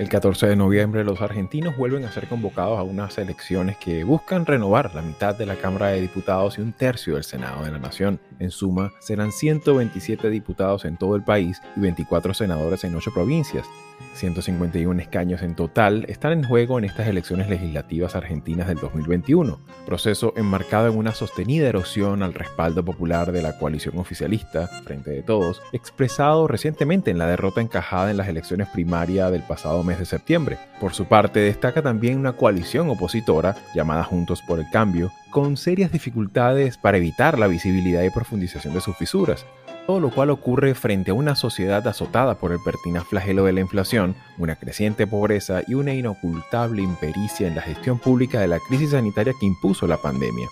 El 0.00 0.08
14 0.08 0.46
de 0.46 0.56
noviembre 0.56 1.04
los 1.04 1.20
argentinos 1.20 1.76
vuelven 1.76 2.06
a 2.06 2.10
ser 2.10 2.26
convocados 2.26 2.78
a 2.78 2.82
unas 2.82 3.18
elecciones 3.18 3.76
que 3.76 4.02
buscan 4.02 4.46
renovar 4.46 4.94
la 4.94 5.02
mitad 5.02 5.36
de 5.36 5.44
la 5.44 5.56
Cámara 5.56 5.88
de 5.88 6.00
Diputados 6.00 6.56
y 6.56 6.62
un 6.62 6.72
tercio 6.72 7.16
del 7.16 7.24
Senado 7.24 7.64
de 7.64 7.70
la 7.70 7.78
Nación. 7.78 8.18
En 8.38 8.50
suma, 8.50 8.92
serán 9.00 9.30
127 9.30 10.30
diputados 10.30 10.86
en 10.86 10.96
todo 10.96 11.16
el 11.16 11.22
país 11.22 11.60
y 11.76 11.80
24 11.80 12.32
senadores 12.32 12.82
en 12.84 12.96
8 12.96 13.12
provincias. 13.12 13.66
151 14.14 15.00
escaños 15.00 15.42
en 15.42 15.54
total 15.54 16.04
están 16.08 16.32
en 16.32 16.44
juego 16.44 16.78
en 16.78 16.84
estas 16.84 17.08
elecciones 17.08 17.48
legislativas 17.48 18.14
argentinas 18.14 18.68
del 18.68 18.78
2021, 18.78 19.60
proceso 19.86 20.32
enmarcado 20.36 20.88
en 20.88 20.96
una 20.96 21.14
sostenida 21.14 21.68
erosión 21.68 22.22
al 22.22 22.34
respaldo 22.34 22.84
popular 22.84 23.32
de 23.32 23.42
la 23.42 23.58
coalición 23.58 23.98
oficialista, 23.98 24.66
Frente 24.84 25.10
de 25.10 25.22
Todos, 25.22 25.62
expresado 25.72 26.46
recientemente 26.46 27.10
en 27.10 27.18
la 27.18 27.26
derrota 27.26 27.60
encajada 27.60 28.10
en 28.10 28.16
las 28.16 28.28
elecciones 28.28 28.68
primarias 28.68 29.32
del 29.32 29.42
pasado 29.42 29.82
mes 29.82 29.98
de 29.98 30.06
septiembre. 30.06 30.58
Por 30.80 30.92
su 30.92 31.06
parte, 31.06 31.40
destaca 31.40 31.82
también 31.82 32.18
una 32.18 32.32
coalición 32.32 32.90
opositora, 32.90 33.56
llamada 33.74 34.04
Juntos 34.04 34.42
por 34.42 34.58
el 34.58 34.70
Cambio, 34.70 35.12
con 35.30 35.56
serias 35.56 35.92
dificultades 35.92 36.76
para 36.76 36.98
evitar 36.98 37.38
la 37.38 37.46
visibilidad 37.46 38.02
y 38.02 38.10
profundización 38.10 38.74
de 38.74 38.80
sus 38.80 38.96
fisuras, 38.96 39.46
todo 39.86 40.00
lo 40.00 40.10
cual 40.10 40.30
ocurre 40.30 40.74
frente 40.74 41.10
a 41.10 41.14
una 41.14 41.34
sociedad 41.34 41.86
azotada 41.88 42.36
por 42.36 42.52
el 42.52 42.58
pertinaz 42.64 43.04
flagelo 43.04 43.44
de 43.44 43.52
la 43.52 43.60
inflación, 43.60 44.14
una 44.38 44.56
creciente 44.56 45.06
pobreza 45.06 45.62
y 45.66 45.74
una 45.74 45.94
inocultable 45.94 46.82
impericia 46.82 47.48
en 47.48 47.54
la 47.54 47.62
gestión 47.62 47.98
pública 47.98 48.40
de 48.40 48.48
la 48.48 48.58
crisis 48.68 48.90
sanitaria 48.90 49.34
que 49.38 49.46
impuso 49.46 49.86
la 49.86 49.96
pandemia. 49.96 50.48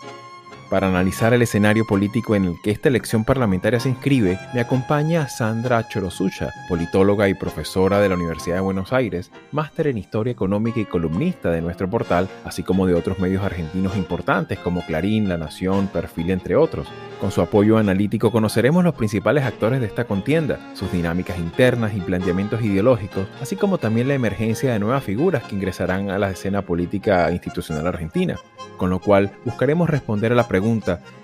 Para 0.71 0.89
analizar 0.89 1.33
el 1.33 1.41
escenario 1.41 1.87
político 1.87 2.37
en 2.37 2.45
el 2.45 2.61
que 2.63 2.71
esta 2.71 2.91
elección 2.91 3.25
parlamentaria 3.25 3.81
se 3.81 3.89
inscribe, 3.89 4.39
me 4.53 4.61
acompaña 4.61 5.27
Sandra 5.27 5.89
Chorosucha, 5.89 6.51
politóloga 6.69 7.27
y 7.27 7.33
profesora 7.33 8.01
de 8.01 8.11
la 8.11 8.17
Universidad 8.17 8.57
de 8.57 8.61
Buenos 8.61 8.93
Aires, 8.93 9.31
máster 9.51 9.87
en 9.87 9.97
Historia 9.97 10.31
Económica 10.31 10.79
y 10.79 10.85
columnista 10.85 11.51
de 11.51 11.63
nuestro 11.63 11.89
portal, 11.89 12.29
así 12.45 12.63
como 12.63 12.87
de 12.87 12.93
otros 12.93 13.19
medios 13.19 13.43
argentinos 13.43 13.97
importantes 13.97 14.59
como 14.59 14.85
Clarín, 14.85 15.27
La 15.27 15.39
Nación, 15.39 15.87
Perfil, 15.87 16.33
entre 16.33 16.55
otros. 16.55 16.87
Con 17.19 17.31
su 17.31 17.41
apoyo 17.41 17.79
analítico 17.79 18.31
conoceremos 18.31 18.85
los 18.85 18.95
principales 18.95 19.45
actores 19.45 19.81
de 19.81 19.87
esta 19.87 20.05
contienda, 20.05 20.61
sus 20.75 20.93
dinámicas 20.93 21.39
internas 21.39 21.95
y 21.97 22.01
planteamientos 22.01 22.61
ideológicos, 22.63 23.27
así 23.41 23.57
como 23.57 23.79
también 23.79 24.07
la 24.07 24.15
emergencia 24.15 24.71
de 24.71 24.79
nuevas 24.79 25.03
figuras 25.03 25.45
que 25.45 25.57
ingresarán 25.57 26.11
a 26.11 26.19
la 26.19 26.31
escena 26.31 26.61
política 26.61 27.33
institucional 27.33 27.87
argentina, 27.87 28.37
con 28.77 28.91
lo 28.91 29.01
cual 29.01 29.33
buscaremos 29.45 29.89
responder 29.89 30.31
a 30.33 30.37
la 30.37 30.47
pregunta 30.47 30.58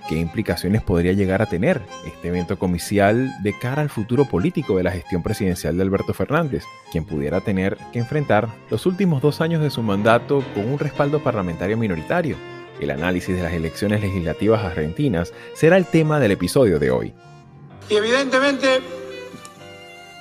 ¿qué 0.09 0.17
implicaciones 0.17 0.83
podría 0.83 1.13
llegar 1.13 1.43
a 1.43 1.47
tener 1.47 1.81
este 2.07 2.29
evento 2.29 2.59
comicial 2.59 3.31
de 3.43 3.59
cara 3.59 3.83
al 3.83 3.91
futuro 3.91 4.27
político 4.27 4.77
de 4.77 4.83
la 4.83 4.91
gestión 4.91 5.23
presidencial 5.23 5.77
de 5.77 5.83
Alberto 5.83 6.15
Fernández, 6.15 6.65
quien 6.93 7.05
pudiera 7.05 7.41
tener 7.41 7.77
que 7.93 7.99
enfrentar 7.99 8.49
los 8.71 8.87
últimos 8.87 9.23
dos 9.23 9.41
años 9.41 9.63
de 9.63 9.71
su 9.71 9.83
mandato 9.83 10.43
con 10.55 10.69
un 10.69 10.79
respaldo 10.79 11.23
parlamentario 11.23 11.77
minoritario? 11.77 12.37
El 12.81 12.91
análisis 12.91 13.35
de 13.35 13.43
las 13.43 13.53
elecciones 13.53 14.01
legislativas 14.01 14.65
argentinas 14.65 15.33
será 15.55 15.77
el 15.77 15.87
tema 15.87 16.19
del 16.21 16.33
episodio 16.33 16.79
de 16.79 16.91
hoy. 16.91 17.15
Y 17.89 17.95
evidentemente 17.95 18.81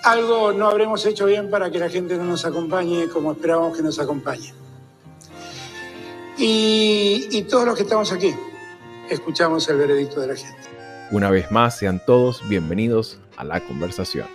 algo 0.03 0.51
no 0.53 0.69
habremos 0.69 1.05
hecho 1.05 1.25
bien 1.25 1.49
para 1.49 1.71
que 1.71 1.79
la 1.79 1.89
gente 1.89 2.17
no 2.17 2.25
nos 2.25 2.45
acompañe 2.45 3.07
como 3.07 3.31
esperábamos 3.31 3.75
que 3.75 3.83
nos 3.83 3.99
acompañe. 3.99 4.53
Y, 6.37 7.27
y 7.31 7.43
todos 7.43 7.65
los 7.65 7.75
que 7.75 7.83
estamos 7.83 8.11
aquí 8.11 8.33
escuchamos 9.13 9.67
el 9.69 9.77
veredicto 9.77 10.21
de 10.21 10.27
la 10.27 10.35
gente. 10.35 10.69
Una 11.11 11.29
vez 11.29 11.51
más, 11.51 11.77
sean 11.77 12.01
todos 12.05 12.47
bienvenidos 12.49 13.19
a 13.37 13.43
la 13.43 13.59
conversación. 13.61 14.27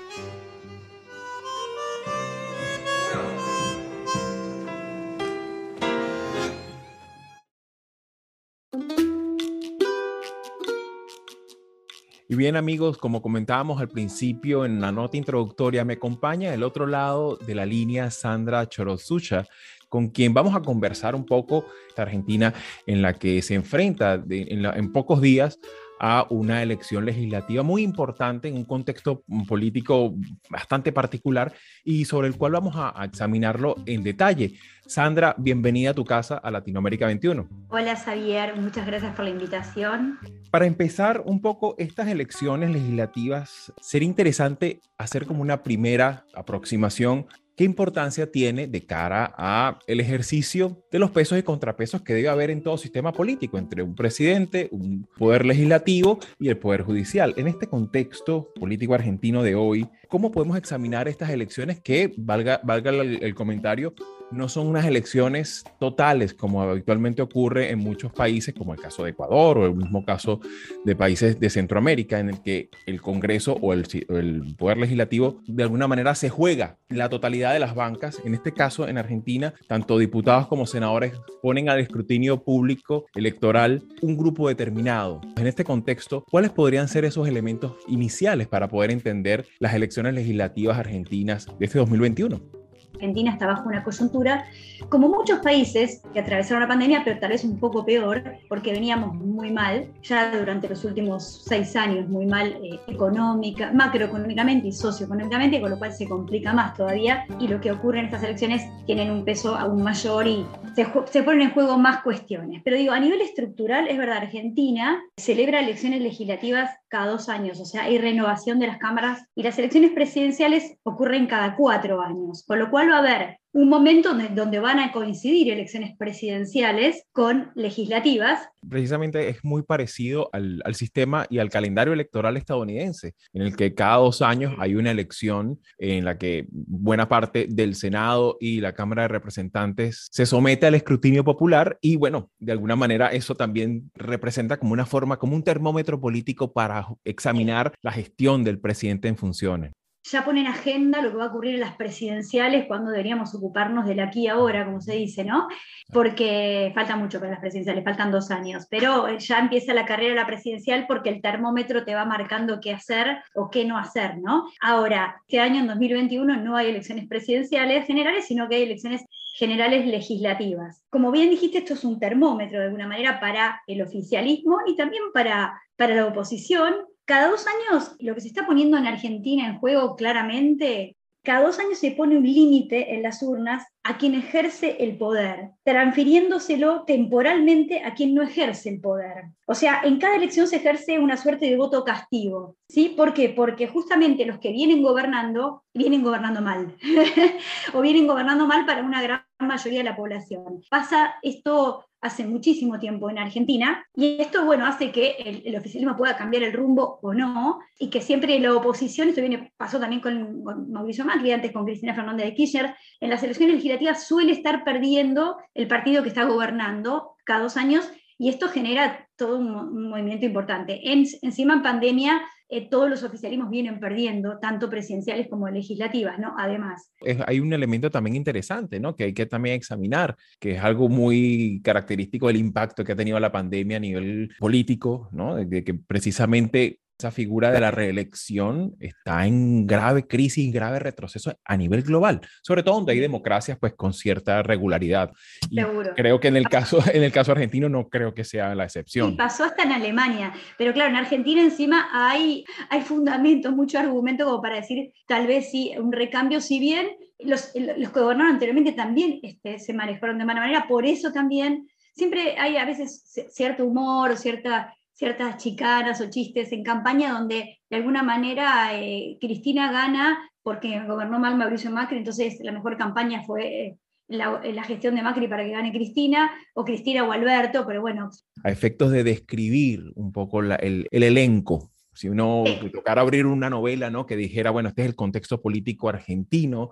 Y 12.30 12.34
bien 12.36 12.56
amigos, 12.56 12.98
como 12.98 13.22
comentábamos 13.22 13.80
al 13.80 13.88
principio 13.88 14.66
en 14.66 14.82
la 14.82 14.92
nota 14.92 15.16
introductoria, 15.16 15.86
me 15.86 15.94
acompaña 15.94 16.50
del 16.50 16.62
otro 16.62 16.86
lado 16.86 17.36
de 17.36 17.54
la 17.54 17.64
línea 17.64 18.10
Sandra 18.10 18.68
Chorosucha, 18.68 19.46
con 19.88 20.08
quien 20.08 20.34
vamos 20.34 20.54
a 20.54 20.60
conversar 20.60 21.14
un 21.14 21.24
poco 21.24 21.64
esta 21.88 22.02
Argentina 22.02 22.54
en 22.86 23.02
la 23.02 23.14
que 23.14 23.42
se 23.42 23.54
enfrenta 23.54 24.22
en, 24.28 24.64
en 24.64 24.92
pocos 24.92 25.20
días 25.20 25.58
a 25.98 26.26
una 26.30 26.62
elección 26.62 27.04
legislativa 27.04 27.62
muy 27.62 27.82
importante 27.82 28.48
en 28.48 28.56
un 28.56 28.64
contexto 28.64 29.24
político 29.46 30.14
bastante 30.48 30.92
particular 30.92 31.52
y 31.84 32.04
sobre 32.04 32.28
el 32.28 32.36
cual 32.36 32.52
vamos 32.52 32.76
a, 32.76 33.00
a, 33.00 33.04
examinarlo 33.04 33.76
en 33.86 34.02
detalle. 34.02 34.54
Sandra, 34.86 35.34
bienvenida 35.38 35.90
a 35.90 35.94
tu 35.94 36.04
casa 36.04 36.36
a 36.36 36.50
Latinoamérica 36.50 37.06
21. 37.06 37.48
Hola 37.68 37.96
Xavier, 37.96 38.56
muchas 38.56 38.86
gracias 38.86 39.14
por 39.14 39.24
la 39.24 39.30
invitación. 39.30 40.18
Para 40.50 40.66
empezar 40.66 41.22
un 41.26 41.40
poco 41.40 41.74
estas 41.78 42.08
elecciones 42.08 42.70
legislativas, 42.70 43.72
sería 43.80 44.08
interesante 44.08 44.80
hacer 44.96 45.26
como 45.26 45.42
una 45.42 45.62
primera 45.62 46.24
aproximación 46.34 47.26
¿Qué 47.58 47.64
importancia 47.64 48.30
tiene 48.30 48.68
de 48.68 48.86
cara 48.86 49.34
a 49.36 49.80
el 49.88 49.98
ejercicio 49.98 50.84
de 50.92 51.00
los 51.00 51.10
pesos 51.10 51.36
y 51.36 51.42
contrapesos 51.42 52.02
que 52.02 52.14
debe 52.14 52.28
haber 52.28 52.50
en 52.50 52.62
todo 52.62 52.78
sistema 52.78 53.10
político 53.10 53.58
entre 53.58 53.82
un 53.82 53.96
presidente, 53.96 54.68
un 54.70 55.08
poder 55.18 55.44
legislativo 55.44 56.20
y 56.38 56.50
el 56.50 56.56
poder 56.56 56.82
judicial? 56.82 57.34
En 57.36 57.48
este 57.48 57.66
contexto 57.66 58.52
político 58.54 58.94
argentino 58.94 59.42
de 59.42 59.56
hoy, 59.56 59.88
¿cómo 60.06 60.30
podemos 60.30 60.56
examinar 60.56 61.08
estas 61.08 61.30
elecciones 61.30 61.80
que, 61.80 62.14
valga, 62.16 62.60
el 62.94 63.34
comentario, 63.34 63.92
no 64.30 64.48
son 64.48 64.66
unas 64.66 64.84
elecciones 64.84 65.64
totales 65.78 66.34
como 66.34 66.62
habitualmente 66.62 67.22
ocurre 67.22 67.70
en 67.70 67.78
muchos 67.78 68.12
países, 68.12 68.54
como 68.54 68.74
el 68.74 68.80
caso 68.80 69.04
de 69.04 69.10
Ecuador 69.10 69.58
o 69.58 69.66
el 69.66 69.74
mismo 69.74 70.04
caso 70.04 70.40
de 70.84 70.96
países 70.96 71.40
de 71.40 71.50
Centroamérica, 71.50 72.18
en 72.18 72.30
el 72.30 72.42
que 72.42 72.68
el 72.86 73.00
Congreso 73.00 73.56
o 73.60 73.72
el, 73.72 73.86
el, 74.08 74.54
Poder 74.56 74.78
Legislativo 74.78 75.40
de 75.46 75.62
alguna 75.62 75.88
manera 75.88 76.14
se 76.14 76.28
juega 76.28 76.78
la 76.88 77.08
totalidad 77.08 77.52
de 77.52 77.60
las 77.60 77.74
bancas. 77.74 78.20
En 78.24 78.34
este 78.34 78.52
caso, 78.52 78.88
en 78.88 78.98
Argentina, 78.98 79.54
tanto 79.66 79.98
diputados 79.98 80.46
como 80.46 80.66
senadores 80.66 81.12
ponen 81.42 81.68
al 81.68 81.80
escrutinio 81.80 82.42
público 82.42 83.06
electoral 83.14 83.84
un 84.02 84.16
grupo 84.16 84.48
determinado. 84.48 85.20
En 85.36 85.46
este 85.46 85.64
contexto, 85.64 86.24
¿cuáles 86.30 86.50
podrían 86.50 86.88
ser 86.88 87.04
esos 87.04 87.28
elementos 87.28 87.76
iniciales 87.86 88.48
para 88.48 88.68
poder 88.68 88.90
entender 88.90 89.46
las 89.58 89.74
elecciones 89.74 90.14
legislativas 90.14 90.78
argentinas 90.78 91.46
de 91.58 91.66
este 91.66 91.78
2021? 91.78 92.57
Argentina 92.98 93.30
está 93.30 93.46
bajo 93.46 93.68
una 93.68 93.84
coyuntura, 93.84 94.44
como 94.88 95.08
muchos 95.08 95.38
países 95.38 96.02
que 96.12 96.20
atravesaron 96.20 96.62
la 96.62 96.68
pandemia, 96.68 97.02
pero 97.04 97.18
tal 97.20 97.30
vez 97.30 97.44
un 97.44 97.58
poco 97.58 97.84
peor, 97.84 98.22
porque 98.48 98.72
veníamos 98.72 99.14
muy 99.14 99.52
mal, 99.52 99.86
ya 100.02 100.36
durante 100.36 100.68
los 100.68 100.84
últimos 100.84 101.44
seis 101.46 101.76
años, 101.76 102.08
muy 102.08 102.26
mal 102.26 102.58
eh, 102.62 102.80
económica, 102.88 103.72
macroeconómicamente 103.72 104.68
y 104.68 104.72
socioeconómicamente, 104.72 105.60
con 105.60 105.70
lo 105.70 105.78
cual 105.78 105.92
se 105.92 106.08
complica 106.08 106.52
más 106.52 106.74
todavía, 106.76 107.24
y 107.38 107.46
lo 107.46 107.60
que 107.60 107.70
ocurre 107.70 108.00
en 108.00 108.06
estas 108.06 108.24
elecciones 108.24 108.62
tienen 108.86 109.10
un 109.10 109.24
peso 109.24 109.54
aún 109.54 109.82
mayor 109.82 110.26
y 110.26 110.44
se, 110.74 110.86
se 111.06 111.22
ponen 111.22 111.42
en 111.42 111.50
juego 111.52 111.78
más 111.78 112.02
cuestiones. 112.02 112.62
Pero 112.64 112.76
digo, 112.76 112.92
a 112.92 113.00
nivel 113.00 113.20
estructural, 113.20 113.86
es 113.86 113.96
verdad, 113.96 114.18
Argentina 114.18 115.00
celebra 115.16 115.60
elecciones 115.60 116.00
legislativas 116.00 116.70
cada 116.88 117.10
dos 117.10 117.28
años, 117.28 117.60
o 117.60 117.64
sea, 117.64 117.84
hay 117.84 117.98
renovación 117.98 118.58
de 118.58 118.66
las 118.66 118.78
cámaras 118.78 119.24
y 119.34 119.42
las 119.42 119.58
elecciones 119.58 119.92
presidenciales 119.92 120.76
ocurren 120.82 121.26
cada 121.26 121.56
cuatro 121.56 122.00
años, 122.00 122.44
con 122.46 122.58
lo 122.58 122.70
cual 122.70 122.90
va 122.90 122.96
a 122.96 122.98
haber 122.98 123.38
un 123.52 123.68
momento 123.68 124.10
donde 124.34 124.58
van 124.58 124.78
a 124.78 124.92
coincidir 124.92 125.50
elecciones 125.50 125.96
presidenciales 125.96 127.04
con 127.12 127.50
legislativas. 127.54 128.48
Precisamente 128.68 129.28
es 129.28 129.42
muy 129.42 129.62
parecido 129.62 130.28
al, 130.32 130.60
al, 130.64 130.74
sistema 130.74 131.26
y 131.30 131.38
al 131.38 131.48
calendario 131.48 131.92
electoral 131.92 132.36
estadounidense, 132.36 133.14
en 133.32 133.42
el 133.42 133.56
que 133.56 133.74
cada 133.74 133.96
dos 133.96 134.20
años 134.22 134.54
hay 134.58 134.74
una 134.74 134.90
elección 134.90 135.60
en 135.78 136.04
la 136.04 136.18
que 136.18 136.46
buena 136.50 137.08
parte 137.08 137.46
del 137.48 137.74
Senado 137.74 138.36
y 138.40 138.60
la 138.60 138.74
Cámara 138.74 139.02
de 139.02 139.08
Representantes 139.08 140.08
se 140.10 140.26
somete 140.26 140.66
al 140.66 140.74
escrutinio 140.74 141.24
popular 141.24 141.78
y 141.80 141.96
bueno, 141.96 142.30
de 142.38 142.52
alguna 142.52 142.76
manera 142.76 143.08
eso 143.08 143.34
también 143.34 143.90
representa 143.94 144.58
como 144.58 144.72
una 144.72 144.86
forma, 144.86 145.18
como 145.18 145.34
un 145.34 145.42
termómetro 145.42 146.00
político 146.00 146.52
para 146.52 146.86
examinar 147.04 147.72
la 147.82 147.92
gestión 147.92 148.44
del 148.44 148.60
presidente 148.60 149.08
en 149.08 149.16
funciones. 149.16 149.72
Ya 150.04 150.24
pone 150.24 150.40
en 150.40 150.46
agenda 150.46 151.02
lo 151.02 151.10
que 151.10 151.16
va 151.16 151.24
a 151.24 151.28
ocurrir 151.28 151.54
en 151.54 151.60
las 151.60 151.76
presidenciales 151.76 152.66
cuando 152.66 152.90
deberíamos 152.90 153.34
ocuparnos 153.34 153.86
del 153.86 154.00
aquí 154.00 154.22
y 154.22 154.26
ahora, 154.28 154.64
como 154.64 154.80
se 154.80 154.94
dice, 154.94 155.24
¿no? 155.24 155.48
Porque 155.92 156.72
falta 156.74 156.96
mucho 156.96 157.18
para 157.18 157.32
las 157.32 157.40
presidenciales, 157.40 157.84
faltan 157.84 158.10
dos 158.10 158.30
años, 158.30 158.66
pero 158.70 159.16
ya 159.18 159.38
empieza 159.38 159.74
la 159.74 159.84
carrera 159.84 160.10
de 160.10 160.20
la 160.20 160.26
presidencial 160.26 160.86
porque 160.86 161.10
el 161.10 161.20
termómetro 161.20 161.84
te 161.84 161.94
va 161.94 162.04
marcando 162.04 162.60
qué 162.60 162.72
hacer 162.72 163.18
o 163.34 163.50
qué 163.50 163.64
no 163.64 163.76
hacer, 163.76 164.18
¿no? 164.18 164.48
Ahora, 164.60 165.20
este 165.26 165.40
año, 165.40 165.60
en 165.60 165.66
2021, 165.66 166.36
no 166.36 166.56
hay 166.56 166.68
elecciones 166.68 167.06
presidenciales 167.06 167.86
generales, 167.86 168.26
sino 168.26 168.48
que 168.48 168.56
hay 168.56 168.62
elecciones 168.62 169.04
generales 169.34 169.86
legislativas. 169.86 170.84
Como 170.90 171.12
bien 171.12 171.30
dijiste, 171.30 171.58
esto 171.58 171.74
es 171.74 171.84
un 171.84 172.00
termómetro 172.00 172.58
de 172.58 172.66
alguna 172.66 172.88
manera 172.88 173.20
para 173.20 173.62
el 173.66 173.82
oficialismo 173.82 174.58
y 174.66 174.74
también 174.74 175.04
para, 175.12 175.60
para 175.76 175.94
la 175.94 176.06
oposición, 176.06 176.74
cada 177.08 177.30
dos 177.30 177.46
años, 177.46 177.96
lo 178.00 178.14
que 178.14 178.20
se 178.20 178.28
está 178.28 178.44
poniendo 178.44 178.76
en 178.76 178.86
Argentina 178.86 179.46
en 179.46 179.58
juego 179.58 179.96
claramente, 179.96 180.94
cada 181.24 181.46
dos 181.46 181.58
años 181.58 181.78
se 181.78 181.92
pone 181.92 182.18
un 182.18 182.24
límite 182.24 182.94
en 182.94 183.02
las 183.02 183.22
urnas 183.22 183.64
a 183.82 183.96
quien 183.96 184.14
ejerce 184.14 184.76
el 184.80 184.98
poder, 184.98 185.52
transfiriéndoselo 185.64 186.84
temporalmente 186.84 187.82
a 187.82 187.94
quien 187.94 188.14
no 188.14 188.22
ejerce 188.22 188.68
el 188.68 188.82
poder. 188.82 189.24
O 189.46 189.54
sea, 189.54 189.80
en 189.84 189.98
cada 189.98 190.16
elección 190.16 190.46
se 190.46 190.56
ejerce 190.56 190.98
una 190.98 191.16
suerte 191.16 191.46
de 191.46 191.56
voto 191.56 191.82
castigo. 191.82 192.56
¿Sí? 192.68 192.92
¿Por 192.94 193.14
qué? 193.14 193.30
Porque 193.30 193.68
justamente 193.68 194.26
los 194.26 194.38
que 194.38 194.52
vienen 194.52 194.82
gobernando, 194.82 195.64
vienen 195.72 196.02
gobernando 196.02 196.42
mal. 196.42 196.76
o 197.72 197.80
vienen 197.80 198.06
gobernando 198.06 198.46
mal 198.46 198.66
para 198.66 198.82
una 198.82 199.00
gran 199.00 199.27
mayoría 199.46 199.80
de 199.80 199.84
la 199.84 199.96
población. 199.96 200.62
Pasa 200.70 201.16
esto 201.22 201.84
hace 202.00 202.24
muchísimo 202.24 202.78
tiempo 202.78 203.10
en 203.10 203.18
Argentina 203.18 203.84
y 203.94 204.20
esto, 204.20 204.44
bueno, 204.44 204.66
hace 204.66 204.92
que 204.92 205.42
el, 205.44 205.56
oficialismo 205.56 205.96
pueda 205.96 206.16
cambiar 206.16 206.44
el 206.44 206.52
rumbo 206.52 206.98
o 207.02 207.12
no 207.12 207.58
y 207.78 207.90
que 207.90 208.00
siempre 208.00 208.38
la 208.38 208.54
oposición, 208.54 209.08
esto 209.08 209.20
viene, 209.20 209.52
pasó 209.56 209.80
también 209.80 210.00
con, 210.00 210.42
Mauricio 210.70 211.04
Macri, 211.04 211.32
antes 211.32 211.52
con 211.52 211.64
Cristina 211.64 211.94
Fernández 211.94 212.26
de 212.26 212.34
Kirchner, 212.34 212.74
en 213.00 213.10
las 213.10 213.22
elecciones 213.22 213.56
legislativas 213.56 214.06
suele 214.06 214.32
estar 214.32 214.64
perdiendo 214.64 215.38
el 215.54 215.66
partido 215.66 216.02
que 216.02 216.08
está 216.08 216.24
gobernando 216.24 217.16
cada 217.24 217.42
dos 217.42 217.56
años 217.56 217.90
y 218.18 218.28
esto 218.28 218.48
genera 218.48 219.08
todo 219.16 219.38
un, 219.38 219.88
movimiento 219.88 220.26
importante. 220.26 220.80
encima 221.22 221.54
en 221.54 221.62
pandemia 221.62 222.20
eh, 222.50 222.68
todos 222.70 222.88
los 222.88 223.02
oficialismos 223.02 223.50
vienen 223.50 223.78
perdiendo, 223.78 224.38
tanto 224.40 224.70
presidenciales 224.70 225.28
como 225.28 225.48
legislativas, 225.48 226.18
¿no? 226.18 226.34
Además. 226.38 226.90
hay 227.26 227.40
un 227.40 227.52
elemento 227.52 227.90
también 227.90 228.16
interesante, 228.16 228.80
¿no? 228.80 228.96
Que 228.96 229.04
hay 229.04 229.12
que 229.12 229.26
también 229.26 229.54
examinar, 229.54 230.16
que 230.40 230.52
es 230.52 230.64
algo 230.64 230.88
muy 230.88 231.60
característico 231.62 232.26
del 232.26 232.36
impacto 232.36 232.84
que 232.84 232.92
ha 232.92 232.96
tenido 232.96 233.20
la 233.20 233.30
pandemia 233.30 233.76
a 233.76 233.80
nivel 233.80 234.30
político, 234.38 235.10
¿no? 235.12 235.36
de 235.36 235.62
que 235.62 235.74
precisamente 235.74 236.80
esa 236.98 237.12
figura 237.12 237.52
de 237.52 237.60
la 237.60 237.70
reelección 237.70 238.74
está 238.80 239.24
en 239.24 239.68
grave 239.68 240.08
crisis, 240.08 240.52
grave 240.52 240.80
retroceso 240.80 241.32
a 241.44 241.56
nivel 241.56 241.82
global, 241.82 242.20
sobre 242.42 242.64
todo 242.64 242.74
donde 242.74 242.92
hay 242.92 242.98
democracias 242.98 243.56
pues 243.56 243.74
con 243.74 243.92
cierta 243.92 244.42
regularidad. 244.42 245.12
Seguro. 245.48 245.92
Creo 245.94 246.18
que 246.18 246.26
en 246.26 246.36
el 246.36 246.48
caso 246.48 246.82
en 246.92 247.04
el 247.04 247.12
caso 247.12 247.30
argentino 247.30 247.68
no 247.68 247.88
creo 247.88 248.14
que 248.14 248.24
sea 248.24 248.52
la 248.56 248.64
excepción. 248.64 249.16
pasó 249.16 249.44
hasta 249.44 249.62
en 249.62 249.72
Alemania, 249.72 250.32
pero 250.56 250.72
claro, 250.72 250.90
en 250.90 250.96
Argentina 250.96 251.40
encima 251.40 251.88
hay 251.92 252.44
hay 252.68 252.80
fundamentos, 252.80 253.54
mucho 253.54 253.78
argumento 253.78 254.24
como 254.24 254.42
para 254.42 254.56
decir 254.56 254.92
tal 255.06 255.28
vez 255.28 255.52
sí 255.52 255.72
un 255.78 255.92
recambio 255.92 256.40
si 256.40 256.58
bien 256.58 256.88
los, 257.20 257.52
los 257.54 257.92
que 257.92 258.00
gobernaron 258.00 258.32
anteriormente 258.32 258.72
también 258.72 259.20
este, 259.22 259.60
se 259.60 259.72
manejaron 259.72 260.18
de 260.18 260.24
mala 260.24 260.40
manera, 260.40 260.66
por 260.66 260.84
eso 260.84 261.12
también 261.12 261.68
siempre 261.94 262.36
hay 262.38 262.56
a 262.56 262.64
veces 262.64 263.04
cierto 263.30 263.64
humor 263.64 264.10
o 264.10 264.16
cierta 264.16 264.74
ciertas 264.98 265.36
chicanas 265.36 266.00
o 266.00 266.10
chistes 266.10 266.50
en 266.50 266.64
campaña 266.64 267.12
donde 267.12 267.58
de 267.70 267.76
alguna 267.76 268.02
manera 268.02 268.70
eh, 268.74 269.16
Cristina 269.20 269.70
gana 269.70 270.18
porque 270.42 270.84
gobernó 270.86 271.20
mal 271.20 271.36
Mauricio 271.36 271.70
Macri, 271.70 271.98
entonces 271.98 272.38
la 272.40 272.50
mejor 272.50 272.76
campaña 272.76 273.22
fue 273.24 273.66
eh, 273.66 273.78
la, 274.08 274.40
la, 274.42 274.64
gestión 274.64 274.96
de 274.96 275.02
Macri 275.02 275.28
para 275.28 275.44
que 275.44 275.50
gane 275.50 275.70
Cristina, 275.70 276.30
o 276.54 276.64
Cristina 276.64 277.04
o 277.04 277.12
Alberto, 277.12 277.64
pero 277.66 277.80
bueno. 277.80 278.10
A 278.42 278.50
efectos 278.50 278.90
de 278.90 279.04
describir 279.04 279.92
un 279.94 280.10
poco 280.10 280.40
el, 280.40 280.88
el 280.90 281.02
elenco 281.02 281.70
si 281.98 282.08
uno 282.08 282.44
tocara 282.72 283.00
abrir 283.00 283.26
una 283.26 283.50
novela, 283.50 283.90
¿no? 283.90 284.06
Que 284.06 284.16
dijera, 284.16 284.52
bueno, 284.52 284.68
este 284.68 284.82
es 284.82 284.88
el 284.88 284.94
contexto 284.94 285.42
político 285.42 285.88
argentino, 285.88 286.70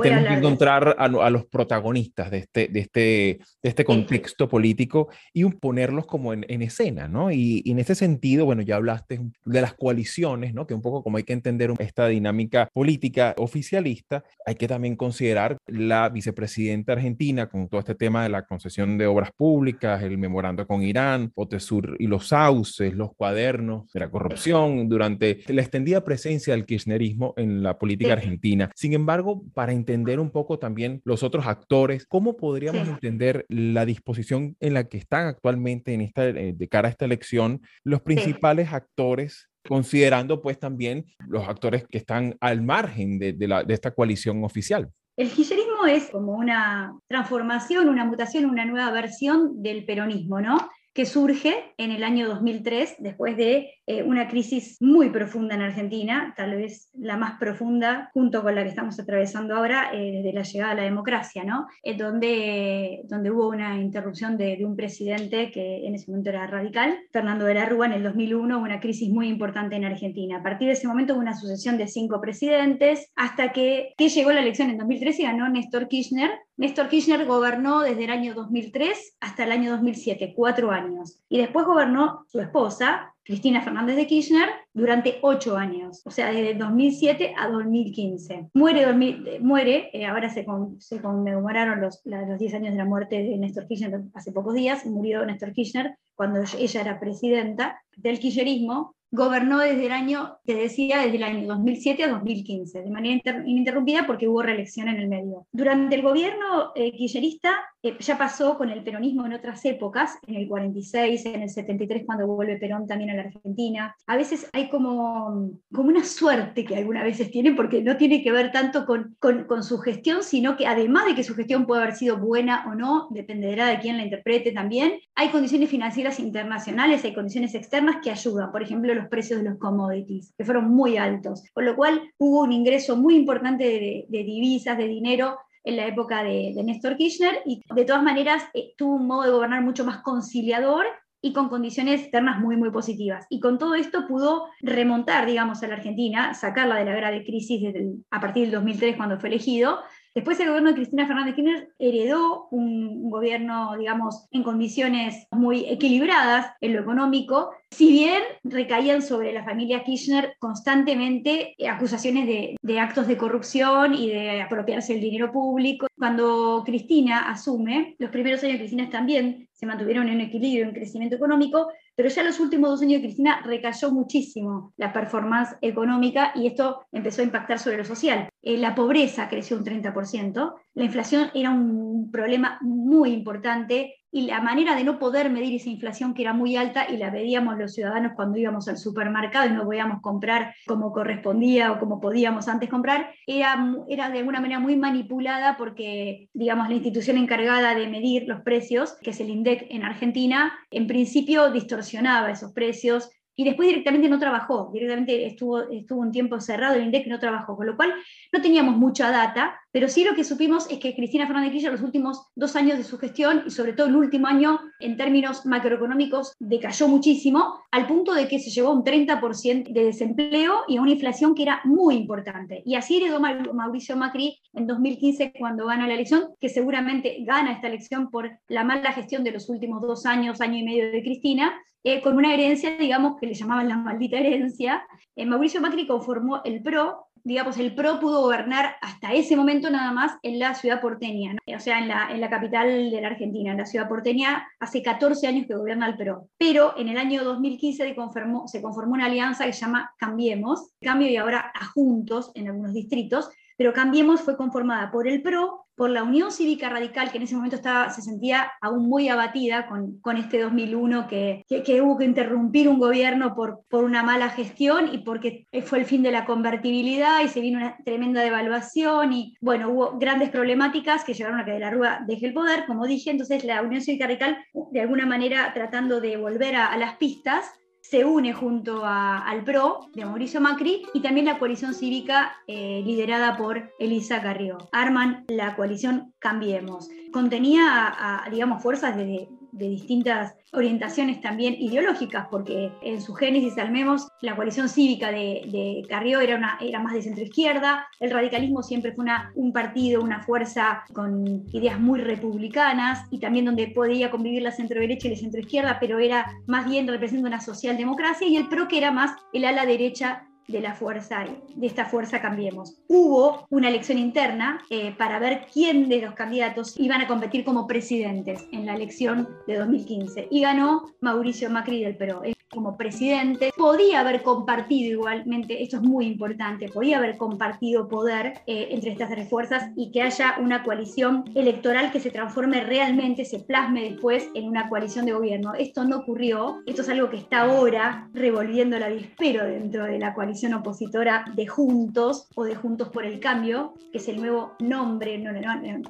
tenemos 0.00 0.28
que 0.28 0.34
encontrar 0.34 0.94
a, 0.96 1.08
los 1.30 1.46
protagonistas 1.46 2.30
de 2.30 2.38
este, 2.38 2.68
de 2.68 2.80
este, 2.80 3.00
de 3.00 3.68
este 3.68 3.84
contexto 3.84 4.48
político 4.48 5.08
y 5.32 5.44
ponerlos 5.46 6.06
como 6.06 6.32
en, 6.32 6.46
en 6.48 6.62
escena, 6.62 7.08
¿no? 7.08 7.32
Y, 7.32 7.62
y, 7.64 7.72
en 7.72 7.80
ese 7.80 7.96
sentido, 7.96 8.44
bueno, 8.44 8.62
ya 8.62 8.76
hablaste 8.76 9.20
de 9.44 9.60
las 9.60 9.74
coaliciones, 9.74 10.54
¿no? 10.54 10.64
Que 10.68 10.74
un 10.74 10.82
poco 10.82 11.02
como 11.02 11.16
hay 11.16 11.24
que 11.24 11.32
entender 11.32 11.72
esta 11.80 12.06
dinámica 12.06 12.68
política 12.72 13.34
oficialista, 13.38 14.22
hay 14.46 14.54
que 14.54 14.68
también 14.68 14.94
considerar 14.94 15.58
la 15.66 16.08
vicepresidenta 16.08 16.92
argentina 16.92 17.48
con 17.48 17.68
todo 17.68 17.80
este 17.80 17.96
tema 17.96 18.22
de 18.22 18.28
la 18.28 18.46
concesión 18.46 18.96
de 18.96 19.06
obras 19.06 19.32
públicas, 19.32 20.00
el 20.04 20.18
memorando 20.18 20.68
con 20.68 20.84
Irán, 20.84 21.30
Potesur 21.30 21.96
y 21.98 22.06
los 22.06 22.28
sauces, 22.28 22.94
los 22.94 23.12
cuadernos 23.16 23.90
de 23.92 24.00
la 24.00 24.08
corrupción 24.08 24.51
durante 24.52 25.40
la 25.48 25.62
extendida 25.62 26.04
presencia 26.04 26.54
del 26.54 26.66
kirchnerismo 26.66 27.34
en 27.36 27.62
la 27.62 27.78
política 27.78 28.12
argentina. 28.12 28.70
Sin 28.74 28.92
embargo, 28.92 29.42
para 29.54 29.72
entender 29.72 30.20
un 30.20 30.30
poco 30.30 30.58
también 30.58 31.00
los 31.04 31.22
otros 31.22 31.46
actores, 31.46 32.06
¿cómo 32.06 32.36
podríamos 32.36 32.86
entender 32.86 33.46
la 33.48 33.84
disposición 33.84 34.56
en 34.60 34.74
la 34.74 34.84
que 34.84 34.98
están 34.98 35.26
actualmente 35.26 35.94
en 35.94 36.02
esta, 36.02 36.28
eh, 36.28 36.52
de 36.56 36.68
cara 36.68 36.88
a 36.88 36.90
esta 36.90 37.04
elección 37.04 37.60
los 37.84 38.02
principales 38.02 38.72
actores 38.72 39.48
considerando 39.66 40.42
pues 40.42 40.58
también 40.58 41.06
los 41.28 41.48
actores 41.48 41.84
que 41.88 41.98
están 41.98 42.36
al 42.40 42.62
margen 42.62 43.18
de, 43.18 43.32
de, 43.32 43.64
de 43.66 43.74
esta 43.74 43.92
coalición 43.92 44.44
oficial. 44.44 44.90
El 45.16 45.30
kirchnerismo 45.30 45.86
es 45.86 46.10
como 46.10 46.32
una 46.32 46.94
transformación, 47.06 47.88
una 47.88 48.04
mutación, 48.04 48.46
una 48.46 48.64
nueva 48.64 48.90
versión 48.90 49.62
del 49.62 49.84
peronismo, 49.84 50.40
¿no? 50.40 50.56
Que 50.94 51.06
surge 51.06 51.54
en 51.78 51.90
el 51.90 52.04
año 52.04 52.28
2003, 52.28 52.96
después 52.98 53.36
de 53.36 53.74
eh, 53.86 54.02
una 54.02 54.28
crisis 54.28 54.76
muy 54.80 55.10
profunda 55.10 55.54
en 55.54 55.62
Argentina, 55.62 56.34
tal 56.36 56.56
vez 56.56 56.90
la 56.94 57.16
más 57.16 57.38
profunda 57.38 58.10
junto 58.12 58.42
con 58.42 58.54
la 58.54 58.62
que 58.62 58.68
estamos 58.68 59.00
atravesando 59.00 59.56
ahora 59.56 59.90
eh, 59.94 60.12
desde 60.12 60.32
la 60.32 60.42
llegada 60.42 60.72
a 60.72 60.74
la 60.76 60.82
democracia, 60.82 61.44
¿no? 61.44 61.66
Eh, 61.82 61.96
donde, 61.96 63.02
donde 63.04 63.30
hubo 63.30 63.48
una 63.48 63.80
interrupción 63.80 64.36
de, 64.36 64.62
un 64.62 64.76
presidente 64.76 65.50
que 65.50 65.86
en 65.86 65.94
ese 65.94 66.10
momento 66.10 66.30
era 66.30 66.46
radical, 66.46 66.96
Fernando 67.10 67.46
de 67.46 67.54
la 67.54 67.64
Rúa, 67.64 67.86
en 67.86 67.94
el 67.94 68.02
2001, 68.02 68.60
una 68.60 68.78
crisis 68.78 69.08
muy 69.10 69.28
importante 69.28 69.76
en 69.76 69.84
Argentina. 69.84 70.38
A 70.38 70.42
partir 70.42 70.68
de 70.68 70.74
ese 70.74 70.86
momento 70.86 71.14
hubo 71.14 71.20
una 71.20 71.36
sucesión 71.36 71.78
de 71.78 71.88
cinco 71.88 72.20
presidentes, 72.20 73.10
hasta 73.16 73.50
que, 73.52 73.94
que 73.96 74.10
llegó 74.10 74.30
la 74.30 74.42
elección 74.42 74.70
en 74.70 74.78
2003 74.78 75.20
y 75.20 75.22
ganó 75.22 75.48
Néstor 75.48 75.88
Kirchner, 75.88 76.30
Néstor 76.56 76.88
Kirchner 76.88 77.24
gobernó 77.26 77.80
desde 77.80 78.04
el 78.04 78.10
año 78.10 78.34
2003 78.34 79.16
hasta 79.20 79.44
el 79.44 79.52
año 79.52 79.70
2007, 79.72 80.34
cuatro 80.36 80.70
años. 80.70 81.20
Y 81.28 81.38
después 81.38 81.64
gobernó 81.66 82.24
su 82.28 82.40
esposa, 82.40 83.14
Cristina 83.24 83.62
Fernández 83.62 83.96
de 83.96 84.06
Kirchner, 84.06 84.48
durante 84.74 85.18
ocho 85.22 85.56
años, 85.56 86.02
o 86.04 86.10
sea, 86.10 86.30
desde 86.30 86.54
2007 86.54 87.34
a 87.38 87.48
2015. 87.48 88.50
Muere, 88.54 89.40
muere 89.40 89.90
eh, 89.92 90.06
ahora 90.06 90.28
se, 90.28 90.44
conmemoraron 90.44 91.80
los, 91.80 92.02
10 92.04 92.54
años 92.54 92.72
de 92.72 92.78
la 92.78 92.84
muerte 92.84 93.22
de 93.22 93.38
Néstor 93.38 93.66
Kirchner 93.66 94.02
hace 94.14 94.32
pocos 94.32 94.54
días, 94.54 94.84
murió 94.84 95.24
Néstor 95.24 95.52
Kirchner 95.52 95.96
cuando 96.14 96.42
ella 96.58 96.80
era 96.80 97.00
presidenta 97.00 97.82
del 97.96 98.18
kirchnerismo, 98.18 98.94
gobernó 99.12 99.58
desde 99.58 99.86
el 99.86 99.92
año, 99.92 100.38
te 100.46 100.54
decía, 100.54 101.02
desde 101.02 101.18
el 101.18 101.22
año 101.22 101.46
2007 101.46 102.02
a 102.04 102.08
2015, 102.08 102.82
de 102.82 102.90
manera 102.90 103.44
ininterrumpida 103.44 104.06
porque 104.06 104.26
hubo 104.26 104.42
reelección 104.42 104.88
en 104.88 104.96
el 104.96 105.08
medio. 105.08 105.46
Durante 105.52 105.94
el 105.96 106.02
gobierno 106.02 106.72
eh, 106.74 106.92
kirchnerista 106.92 107.52
eh, 107.82 107.94
ya 108.00 108.16
pasó 108.16 108.56
con 108.56 108.70
el 108.70 108.82
peronismo 108.82 109.26
en 109.26 109.34
otras 109.34 109.62
épocas, 109.66 110.16
en 110.26 110.36
el 110.36 110.48
46, 110.48 111.26
en 111.26 111.42
el 111.42 111.50
73 111.50 112.04
cuando 112.06 112.26
vuelve 112.26 112.56
Perón 112.56 112.86
también 112.86 113.10
a 113.10 113.14
la 113.14 113.22
Argentina. 113.22 113.94
A 114.06 114.16
veces 114.16 114.48
hay 114.54 114.70
como, 114.70 115.50
como 115.70 115.88
una 115.88 116.04
suerte 116.04 116.64
que 116.64 116.76
algunas 116.76 117.04
veces 117.04 117.30
tienen 117.30 117.54
porque 117.54 117.82
no 117.82 117.98
tiene 117.98 118.22
que 118.22 118.32
ver 118.32 118.50
tanto 118.50 118.86
con, 118.86 119.14
con, 119.18 119.44
con 119.44 119.62
su 119.62 119.78
gestión, 119.78 120.22
sino 120.22 120.56
que 120.56 120.66
además 120.66 121.04
de 121.04 121.14
que 121.14 121.22
su 121.22 121.34
gestión 121.34 121.66
puede 121.66 121.82
haber 121.82 121.94
sido 121.96 122.16
buena 122.16 122.64
o 122.66 122.74
no, 122.74 123.08
dependerá 123.10 123.66
de 123.66 123.78
quién 123.78 123.98
la 123.98 124.04
interprete 124.04 124.52
también, 124.52 124.94
hay 125.14 125.28
condiciones 125.28 125.68
financieras 125.68 126.18
internacionales, 126.18 127.04
hay 127.04 127.12
condiciones 127.12 127.54
externas 127.54 127.96
que 128.02 128.10
ayudan. 128.10 128.50
Por 128.50 128.62
ejemplo, 128.62 128.94
los 128.94 129.01
precios 129.08 129.42
de 129.42 129.50
los 129.50 129.58
commodities, 129.58 130.34
que 130.36 130.44
fueron 130.44 130.68
muy 130.68 130.96
altos, 130.96 131.42
con 131.52 131.64
lo 131.64 131.76
cual 131.76 132.02
hubo 132.18 132.42
un 132.42 132.52
ingreso 132.52 132.96
muy 132.96 133.16
importante 133.16 133.64
de, 133.64 134.06
divisas, 134.08 134.78
de 134.78 134.88
dinero 134.88 135.38
en 135.64 135.76
la 135.76 135.86
época 135.86 136.22
de, 136.22 136.54
Néstor 136.64 136.96
Kirchner 136.96 137.42
y 137.46 137.62
de 137.74 137.84
todas 137.84 138.02
maneras 138.02 138.42
eh, 138.54 138.74
tuvo 138.76 138.96
un 138.96 139.06
modo 139.06 139.22
de 139.22 139.30
gobernar 139.30 139.62
mucho 139.62 139.84
más 139.84 139.98
conciliador 140.02 140.86
y 141.24 141.32
con 141.32 141.48
condiciones 141.48 142.02
externas 142.02 142.40
muy, 142.40 142.56
muy 142.56 142.70
positivas. 142.70 143.26
Y 143.30 143.38
con 143.38 143.56
todo 143.56 143.76
esto 143.76 144.08
pudo 144.08 144.46
remontar, 144.60 145.24
digamos, 145.24 145.62
a 145.62 145.68
la 145.68 145.74
Argentina, 145.74 146.34
sacarla 146.34 146.74
de 146.76 146.84
la 146.84 146.96
grave 146.96 147.24
crisis 147.24 147.62
desde 147.62 147.92
a 148.10 148.20
partir 148.20 148.42
del 148.42 148.52
2003 148.52 148.96
cuando 148.96 149.20
fue 149.20 149.28
elegido, 149.28 149.78
Después 150.14 150.38
el 150.40 150.48
gobierno 150.48 150.70
de 150.70 150.74
Cristina 150.74 151.06
Fernández 151.06 151.34
Kirchner 151.34 151.70
heredó 151.78 152.48
un, 152.50 153.10
gobierno, 153.10 153.76
digamos, 153.78 154.26
en 154.30 154.42
condiciones 154.42 155.26
muy 155.30 155.64
equilibradas 155.66 156.54
en 156.60 156.74
lo 156.74 156.80
económico, 156.80 157.50
si 157.72 157.90
bien 157.90 158.22
recaían 158.44 159.02
sobre 159.02 159.32
la 159.32 159.44
familia 159.44 159.82
Kirchner 159.82 160.34
constantemente 160.38 161.54
acusaciones 161.68 162.26
de, 162.26 162.56
de, 162.60 162.80
actos 162.80 163.06
de 163.06 163.16
corrupción 163.16 163.94
y 163.94 164.10
de 164.10 164.42
apropiarse 164.42 164.92
del 164.92 165.02
dinero 165.02 165.32
público. 165.32 165.86
Cuando 165.96 166.62
Cristina 166.64 167.30
asume, 167.30 167.96
los 167.98 168.10
primeros 168.10 168.42
años 168.42 168.54
de 168.54 168.58
Cristina 168.60 168.90
también 168.90 169.48
se 169.52 169.66
mantuvieron 169.66 170.08
en 170.08 170.20
equilibrio, 170.20 170.64
en 170.64 170.74
crecimiento 170.74 171.16
económico, 171.16 171.68
pero 171.94 172.08
ya 172.08 172.22
los 172.22 172.40
últimos 172.40 172.70
dos 172.70 172.82
años 172.82 173.00
de 173.00 173.06
Cristina 173.06 173.42
recayó 173.44 173.90
muchísimo 173.90 174.72
la 174.76 174.92
performance 174.92 175.56
económica 175.60 176.32
y 176.34 176.48
esto 176.48 176.84
empezó 176.92 177.22
a 177.22 177.24
impactar 177.24 177.58
sobre 177.58 177.78
lo 177.78 177.84
social. 177.84 178.28
Eh, 178.42 178.58
la 178.58 178.74
pobreza 178.74 179.28
creció 179.28 179.56
un 179.56 179.64
30%, 179.64 180.54
la 180.74 180.84
inflación 180.84 181.30
era 181.32 181.50
un 181.50 182.10
problema 182.10 182.58
muy 182.60 183.12
importante 183.12 184.01
y 184.12 184.22
la 184.26 184.40
manera 184.40 184.76
de 184.76 184.84
no 184.84 184.98
poder 184.98 185.30
medir 185.30 185.54
esa 185.54 185.70
inflación 185.70 186.12
que 186.12 186.22
era 186.22 186.34
muy 186.34 186.54
alta 186.54 186.86
y 186.88 186.98
la 186.98 187.10
veíamos 187.10 187.56
los 187.58 187.72
ciudadanos 187.74 188.12
cuando 188.14 188.36
íbamos 188.38 188.68
al 188.68 188.76
supermercado 188.76 189.48
y 189.48 189.52
no 189.52 189.64
podíamos 189.64 190.02
comprar 190.02 190.54
como 190.66 190.92
correspondía 190.92 191.72
o 191.72 191.80
como 191.80 191.98
podíamos 191.98 192.46
antes 192.46 192.68
comprar, 192.68 193.14
era, 193.26 193.74
era 193.88 194.10
de 194.10 194.18
alguna 194.18 194.40
manera 194.40 194.60
muy 194.60 194.76
manipulada 194.76 195.56
porque, 195.56 196.28
digamos, 196.34 196.68
la 196.68 196.74
institución 196.74 197.16
encargada 197.16 197.74
de 197.74 197.88
medir 197.88 198.28
los 198.28 198.42
precios, 198.42 198.98
que 199.02 199.10
es 199.10 199.20
el 199.20 199.30
INDEC 199.30 199.66
en 199.70 199.82
Argentina, 199.82 200.52
en 200.70 200.86
principio 200.86 201.50
distorsionaba 201.50 202.30
esos 202.30 202.52
precios 202.52 203.10
y 203.42 203.44
después 203.44 203.66
directamente 203.66 204.08
no 204.08 204.20
trabajó, 204.20 204.70
directamente 204.72 205.26
estuvo, 205.26 205.68
estuvo 205.68 206.00
un 206.00 206.12
tiempo 206.12 206.40
cerrado 206.40 206.76
el 206.76 206.84
INDEC 206.84 207.08
no 207.08 207.18
trabajó, 207.18 207.56
con 207.56 207.66
lo 207.66 207.76
cual 207.76 207.92
no 208.32 208.40
teníamos 208.40 208.76
mucha 208.76 209.10
data, 209.10 209.58
pero 209.72 209.88
sí 209.88 210.04
lo 210.04 210.14
que 210.14 210.22
supimos 210.22 210.70
es 210.70 210.78
que 210.78 210.94
Cristina 210.94 211.26
Fernández 211.26 211.50
de 211.50 211.52
Kirchner 211.54 211.72
los 211.72 211.82
últimos 211.82 212.28
dos 212.36 212.54
años 212.54 212.78
de 212.78 212.84
su 212.84 212.98
gestión 212.98 213.42
y 213.44 213.50
sobre 213.50 213.72
todo 213.72 213.88
el 213.88 213.96
último 213.96 214.28
año 214.28 214.60
en 214.78 214.96
términos 214.96 215.44
macroeconómicos 215.44 216.34
decayó 216.38 216.86
muchísimo, 216.86 217.58
al 217.72 217.88
punto 217.88 218.14
de 218.14 218.28
que 218.28 218.38
se 218.38 218.50
llevó 218.50 218.70
un 218.70 218.84
30% 218.84 219.72
de 219.72 219.84
desempleo 219.84 220.60
y 220.68 220.76
a 220.76 220.82
una 220.82 220.92
inflación 220.92 221.34
que 221.34 221.42
era 221.42 221.62
muy 221.64 221.96
importante. 221.96 222.62
Y 222.64 222.76
así 222.76 222.98
heredó 222.98 223.18
Mauricio 223.18 223.96
Macri 223.96 224.38
en 224.52 224.68
2015 224.68 225.32
cuando 225.36 225.66
gana 225.66 225.88
la 225.88 225.94
elección, 225.94 226.28
que 226.40 226.48
seguramente 226.48 227.16
gana 227.26 227.52
esta 227.52 227.66
elección 227.66 228.08
por 228.08 228.30
la 228.46 228.62
mala 228.62 228.92
gestión 228.92 229.24
de 229.24 229.32
los 229.32 229.48
últimos 229.48 229.82
dos 229.82 230.06
años, 230.06 230.40
año 230.40 230.58
y 230.58 230.62
medio 230.62 230.92
de 230.92 231.02
Cristina, 231.02 231.52
eh, 231.84 232.00
con 232.00 232.16
una 232.16 232.32
herencia, 232.32 232.76
digamos, 232.76 233.18
que 233.20 233.26
le 233.26 233.34
llamaban 233.34 233.68
la 233.68 233.76
maldita 233.76 234.18
herencia. 234.18 234.86
Eh, 235.16 235.26
Mauricio 235.26 235.60
Macri 235.60 235.86
conformó 235.86 236.42
el 236.44 236.62
PRO, 236.62 237.08
digamos, 237.24 237.56
el 237.58 237.74
PRO 237.74 238.00
pudo 238.00 238.22
gobernar 238.22 238.76
hasta 238.80 239.12
ese 239.12 239.36
momento 239.36 239.70
nada 239.70 239.92
más 239.92 240.12
en 240.22 240.38
la 240.38 240.54
ciudad 240.54 240.80
porteña, 240.80 241.36
o 241.46 241.60
sea, 241.60 241.78
en 241.78 241.88
la, 241.88 242.10
en 242.10 242.20
la 242.20 242.30
capital 242.30 242.90
de 242.90 243.00
la 243.00 243.08
Argentina, 243.08 243.52
en 243.52 243.58
la 243.58 243.66
ciudad 243.66 243.88
porteña, 243.88 244.46
hace 244.58 244.82
14 244.82 245.26
años 245.26 245.46
que 245.46 245.54
gobierna 245.54 245.86
el 245.86 245.96
PRO. 245.96 246.28
Pero 246.38 246.74
en 246.76 246.88
el 246.88 246.98
año 246.98 247.24
2015 247.24 247.84
se 247.84 247.94
conformó, 247.94 248.48
se 248.48 248.62
conformó 248.62 248.94
una 248.94 249.06
alianza 249.06 249.44
que 249.44 249.52
se 249.52 249.60
llama 249.60 249.92
Cambiemos, 249.98 250.72
Cambio 250.80 251.08
y 251.08 251.16
ahora 251.16 251.52
a 251.54 251.66
Juntos 251.66 252.32
en 252.34 252.48
algunos 252.48 252.74
distritos, 252.74 253.30
pero 253.56 253.72
Cambiemos 253.72 254.20
fue 254.22 254.36
conformada 254.36 254.90
por 254.90 255.06
el 255.06 255.22
PRO, 255.22 255.61
por 255.74 255.90
la 255.90 256.02
Unión 256.02 256.30
Cívica 256.30 256.68
Radical, 256.68 257.10
que 257.10 257.16
en 257.16 257.24
ese 257.24 257.34
momento 257.34 257.56
estaba, 257.56 257.90
se 257.90 258.02
sentía 258.02 258.52
aún 258.60 258.88
muy 258.88 259.08
abatida 259.08 259.66
con, 259.66 259.98
con 260.00 260.16
este 260.16 260.40
2001, 260.40 261.08
que, 261.08 261.44
que, 261.48 261.80
hubo 261.80 261.98
que 261.98 262.04
interrumpir 262.04 262.68
un 262.68 262.78
gobierno 262.78 263.34
por, 263.34 263.62
por 263.68 263.84
una 263.84 264.02
mala 264.02 264.30
gestión 264.30 264.92
y 264.92 264.98
porque 264.98 265.46
fue 265.64 265.78
el 265.78 265.86
fin 265.86 266.02
de 266.02 266.12
la 266.12 266.24
convertibilidad 266.24 267.22
y 267.24 267.28
se 267.28 267.40
vino 267.40 267.58
una 267.58 267.76
tremenda 267.84 268.22
devaluación 268.22 269.12
y, 269.12 269.36
bueno, 269.40 269.70
hubo 269.70 269.98
grandes 269.98 270.30
problemáticas 270.30 271.04
que 271.04 271.14
llevaron 271.14 271.40
a 271.40 271.44
que 271.44 271.52
de 271.52 271.60
la 271.60 271.70
Rúa 271.70 272.00
deje 272.06 272.26
el 272.26 272.34
poder, 272.34 272.66
como 272.66 272.86
dije, 272.86 273.10
entonces 273.10 273.44
la 273.44 273.62
Unión 273.62 273.82
Cívica 273.82 274.06
Radical, 274.06 274.38
de 274.70 274.80
alguna 274.80 275.06
manera 275.06 275.52
tratando 275.54 276.00
de 276.00 276.16
volver 276.16 276.56
a 276.56 276.76
las 276.76 276.96
pistas, 276.96 277.50
se 277.92 278.06
une 278.06 278.32
junto 278.32 278.86
al 278.86 279.44
PRO 279.44 279.80
de 279.92 280.06
Mauricio 280.06 280.40
Macri 280.40 280.82
y 280.94 281.02
también 281.02 281.26
la 281.26 281.38
coalición 281.38 281.74
cívica 281.74 282.38
eh, 282.46 282.80
liderada 282.86 283.36
por 283.36 283.70
Elisa 283.78 284.22
Carrió. 284.22 284.56
Arman 284.72 285.26
la 285.28 285.54
coalición 285.56 286.14
Cambiemos. 286.18 286.88
Contenía, 287.12 288.22
digamos, 288.30 288.62
fuerzas 288.62 288.96
de, 288.96 289.28
distintas 289.52 290.34
orientaciones 290.54 291.20
también 291.20 291.54
ideológicas, 291.54 292.26
porque 292.30 292.72
en 292.82 293.00
su 293.00 293.14
génesis, 293.14 293.58
al 293.58 293.70
menos, 293.70 294.08
la 294.22 294.34
coalición 294.34 294.68
cívica 294.68 295.12
de, 295.12 295.84
Carrió 295.88 296.20
era, 296.20 296.36
una, 296.36 296.58
era 296.60 296.80
más 296.80 296.94
de 296.94 297.02
centroizquierda, 297.02 297.86
el 298.00 298.10
radicalismo 298.10 298.62
siempre 298.62 298.92
fue 298.92 299.04
una, 299.04 299.30
un 299.36 299.52
partido, 299.52 300.02
una 300.02 300.22
fuerza 300.22 300.84
con 300.94 301.44
ideas 301.52 301.78
muy 301.78 302.00
republicanas 302.00 303.06
y 303.10 303.18
también 303.18 303.44
donde 303.44 303.68
podía 303.68 304.10
convivir 304.10 304.42
la 304.42 304.52
centroderecha 304.52 305.06
y 305.06 305.10
la 305.10 305.16
centroizquierda, 305.16 305.78
pero 305.78 305.98
era 305.98 306.26
más 306.46 306.68
bien 306.68 306.88
representando 306.88 307.28
una 307.28 307.40
socialdemocracia, 307.40 308.26
y 308.26 308.36
el 308.36 308.48
PRO 308.48 308.68
que 308.68 308.78
era 308.78 308.90
más 308.90 309.12
el 309.32 309.44
ala 309.44 309.66
derecha 309.66 310.26
de 310.48 310.60
la 310.60 310.74
fuerza, 310.74 311.24
de 311.54 311.66
esta 311.66 311.86
fuerza 311.86 312.20
Cambiemos. 312.20 312.74
Hubo 312.88 313.46
una 313.50 313.68
elección 313.68 313.98
interna 313.98 314.62
eh, 314.70 314.94
para 314.96 315.18
ver 315.18 315.46
quién 315.52 315.88
de 315.88 316.02
los 316.02 316.14
candidatos 316.14 316.78
iban 316.78 317.00
a 317.00 317.06
competir 317.06 317.44
como 317.44 317.66
presidentes 317.66 318.46
en 318.52 318.66
la 318.66 318.74
elección 318.74 319.28
de 319.46 319.56
2015 319.56 320.28
y 320.30 320.42
ganó 320.42 320.92
Mauricio 321.00 321.50
Macri 321.50 321.84
del 321.84 321.96
Perú 321.96 322.20
como 322.52 322.76
presidente, 322.76 323.52
podía 323.56 324.00
haber 324.00 324.22
compartido 324.22 324.92
igualmente, 324.92 325.62
esto 325.62 325.76
es 325.76 325.82
muy 325.82 326.06
importante, 326.06 326.68
podía 326.68 326.98
haber 326.98 327.16
compartido 327.16 327.88
poder 327.88 328.34
eh, 328.46 328.68
entre 328.70 328.92
estas 328.92 329.10
tres 329.10 329.28
fuerzas 329.28 329.70
y 329.76 329.90
que 329.90 330.02
haya 330.02 330.36
una 330.40 330.62
coalición 330.62 331.24
electoral 331.34 331.90
que 331.90 332.00
se 332.00 332.10
transforme 332.10 332.62
realmente, 332.62 333.24
se 333.24 333.40
plasme 333.40 333.82
después 333.82 334.28
en 334.34 334.48
una 334.48 334.68
coalición 334.68 335.06
de 335.06 335.12
gobierno. 335.12 335.54
Esto 335.54 335.84
no 335.84 335.98
ocurrió, 335.98 336.62
esto 336.66 336.82
es 336.82 336.88
algo 336.88 337.10
que 337.10 337.16
está 337.16 337.42
ahora 337.42 338.08
revolviendo 338.12 338.78
la 338.78 338.88
dispero 338.88 339.44
dentro 339.44 339.84
de 339.84 339.98
la 339.98 340.14
coalición 340.14 340.54
opositora 340.54 341.24
de 341.34 341.46
Juntos 341.46 342.28
o 342.34 342.44
de 342.44 342.54
Juntos 342.54 342.88
por 342.88 343.04
el 343.04 343.20
Cambio, 343.20 343.74
que 343.90 343.98
es 343.98 344.08
el 344.08 344.20
nuevo 344.20 344.52
nombre, 344.60 345.18
no, 345.18 345.32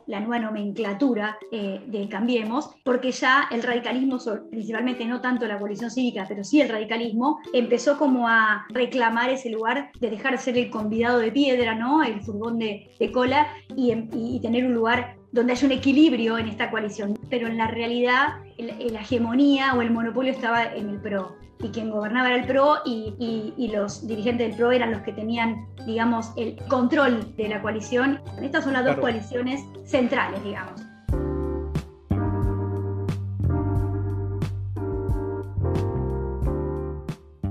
la 0.06 0.20
nueva 0.20 0.38
nomenclatura 0.38 1.38
eh, 1.50 1.80
de 1.86 2.08
Cambiemos, 2.08 2.70
porque 2.84 3.12
ya 3.12 3.48
el 3.50 3.62
radicalismo, 3.62 4.18
principalmente 4.50 5.04
no 5.04 5.20
tanto 5.20 5.46
la 5.46 5.58
coalición 5.58 5.90
cívica, 5.90 6.24
pero 6.28 6.44
sí 6.52 6.60
el 6.60 6.68
radicalismo, 6.68 7.40
empezó 7.54 7.96
como 7.96 8.28
a 8.28 8.66
reclamar 8.68 9.30
ese 9.30 9.48
lugar 9.48 9.90
de 9.98 10.10
dejar 10.10 10.32
de 10.32 10.38
ser 10.38 10.58
el 10.58 10.68
convidado 10.68 11.18
de 11.18 11.32
piedra, 11.32 11.74
¿no? 11.74 12.02
El 12.02 12.20
furgón 12.20 12.58
de, 12.58 12.90
cola 13.10 13.46
y, 13.74 14.38
tener 14.40 14.66
un 14.66 14.74
lugar 14.74 15.16
donde 15.32 15.54
haya 15.54 15.66
un 15.66 15.72
equilibrio 15.72 16.36
en 16.36 16.48
esta 16.48 16.70
coalición. 16.70 17.18
Pero 17.30 17.46
en 17.46 17.56
la 17.56 17.68
realidad 17.68 18.34
la 18.58 19.00
hegemonía 19.00 19.72
o 19.74 19.80
el 19.80 19.90
monopolio 19.90 20.30
estaba 20.30 20.64
en 20.74 20.90
el 20.90 21.00
PRO 21.00 21.36
y 21.62 21.68
quien 21.68 21.90
gobernaba 21.90 22.28
era 22.28 22.42
el 22.42 22.46
PRO 22.46 22.80
y, 22.84 23.54
y, 23.56 23.68
los 23.68 24.06
dirigentes 24.06 24.48
del 24.48 24.56
PRO 24.58 24.72
eran 24.72 24.90
los 24.90 25.00
que 25.00 25.12
tenían, 25.12 25.66
digamos, 25.86 26.32
el 26.36 26.56
control 26.68 27.34
de 27.36 27.48
la 27.48 27.62
coalición. 27.62 28.20
Estas 28.42 28.64
son 28.64 28.74
las 28.74 28.84
dos 28.84 28.96
coaliciones 28.96 29.64
centrales, 29.86 30.44
digamos. 30.44 30.91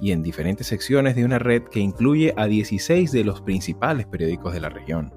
y 0.00 0.12
en 0.12 0.22
diferentes 0.22 0.66
secciones 0.66 1.16
de 1.16 1.24
una 1.24 1.38
red 1.38 1.62
que 1.62 1.80
incluye 1.80 2.34
a 2.36 2.46
16 2.46 3.12
de 3.12 3.24
los 3.24 3.40
principales 3.40 4.06
periódicos 4.06 4.52
de 4.52 4.60
la 4.60 4.68
región. 4.68 5.12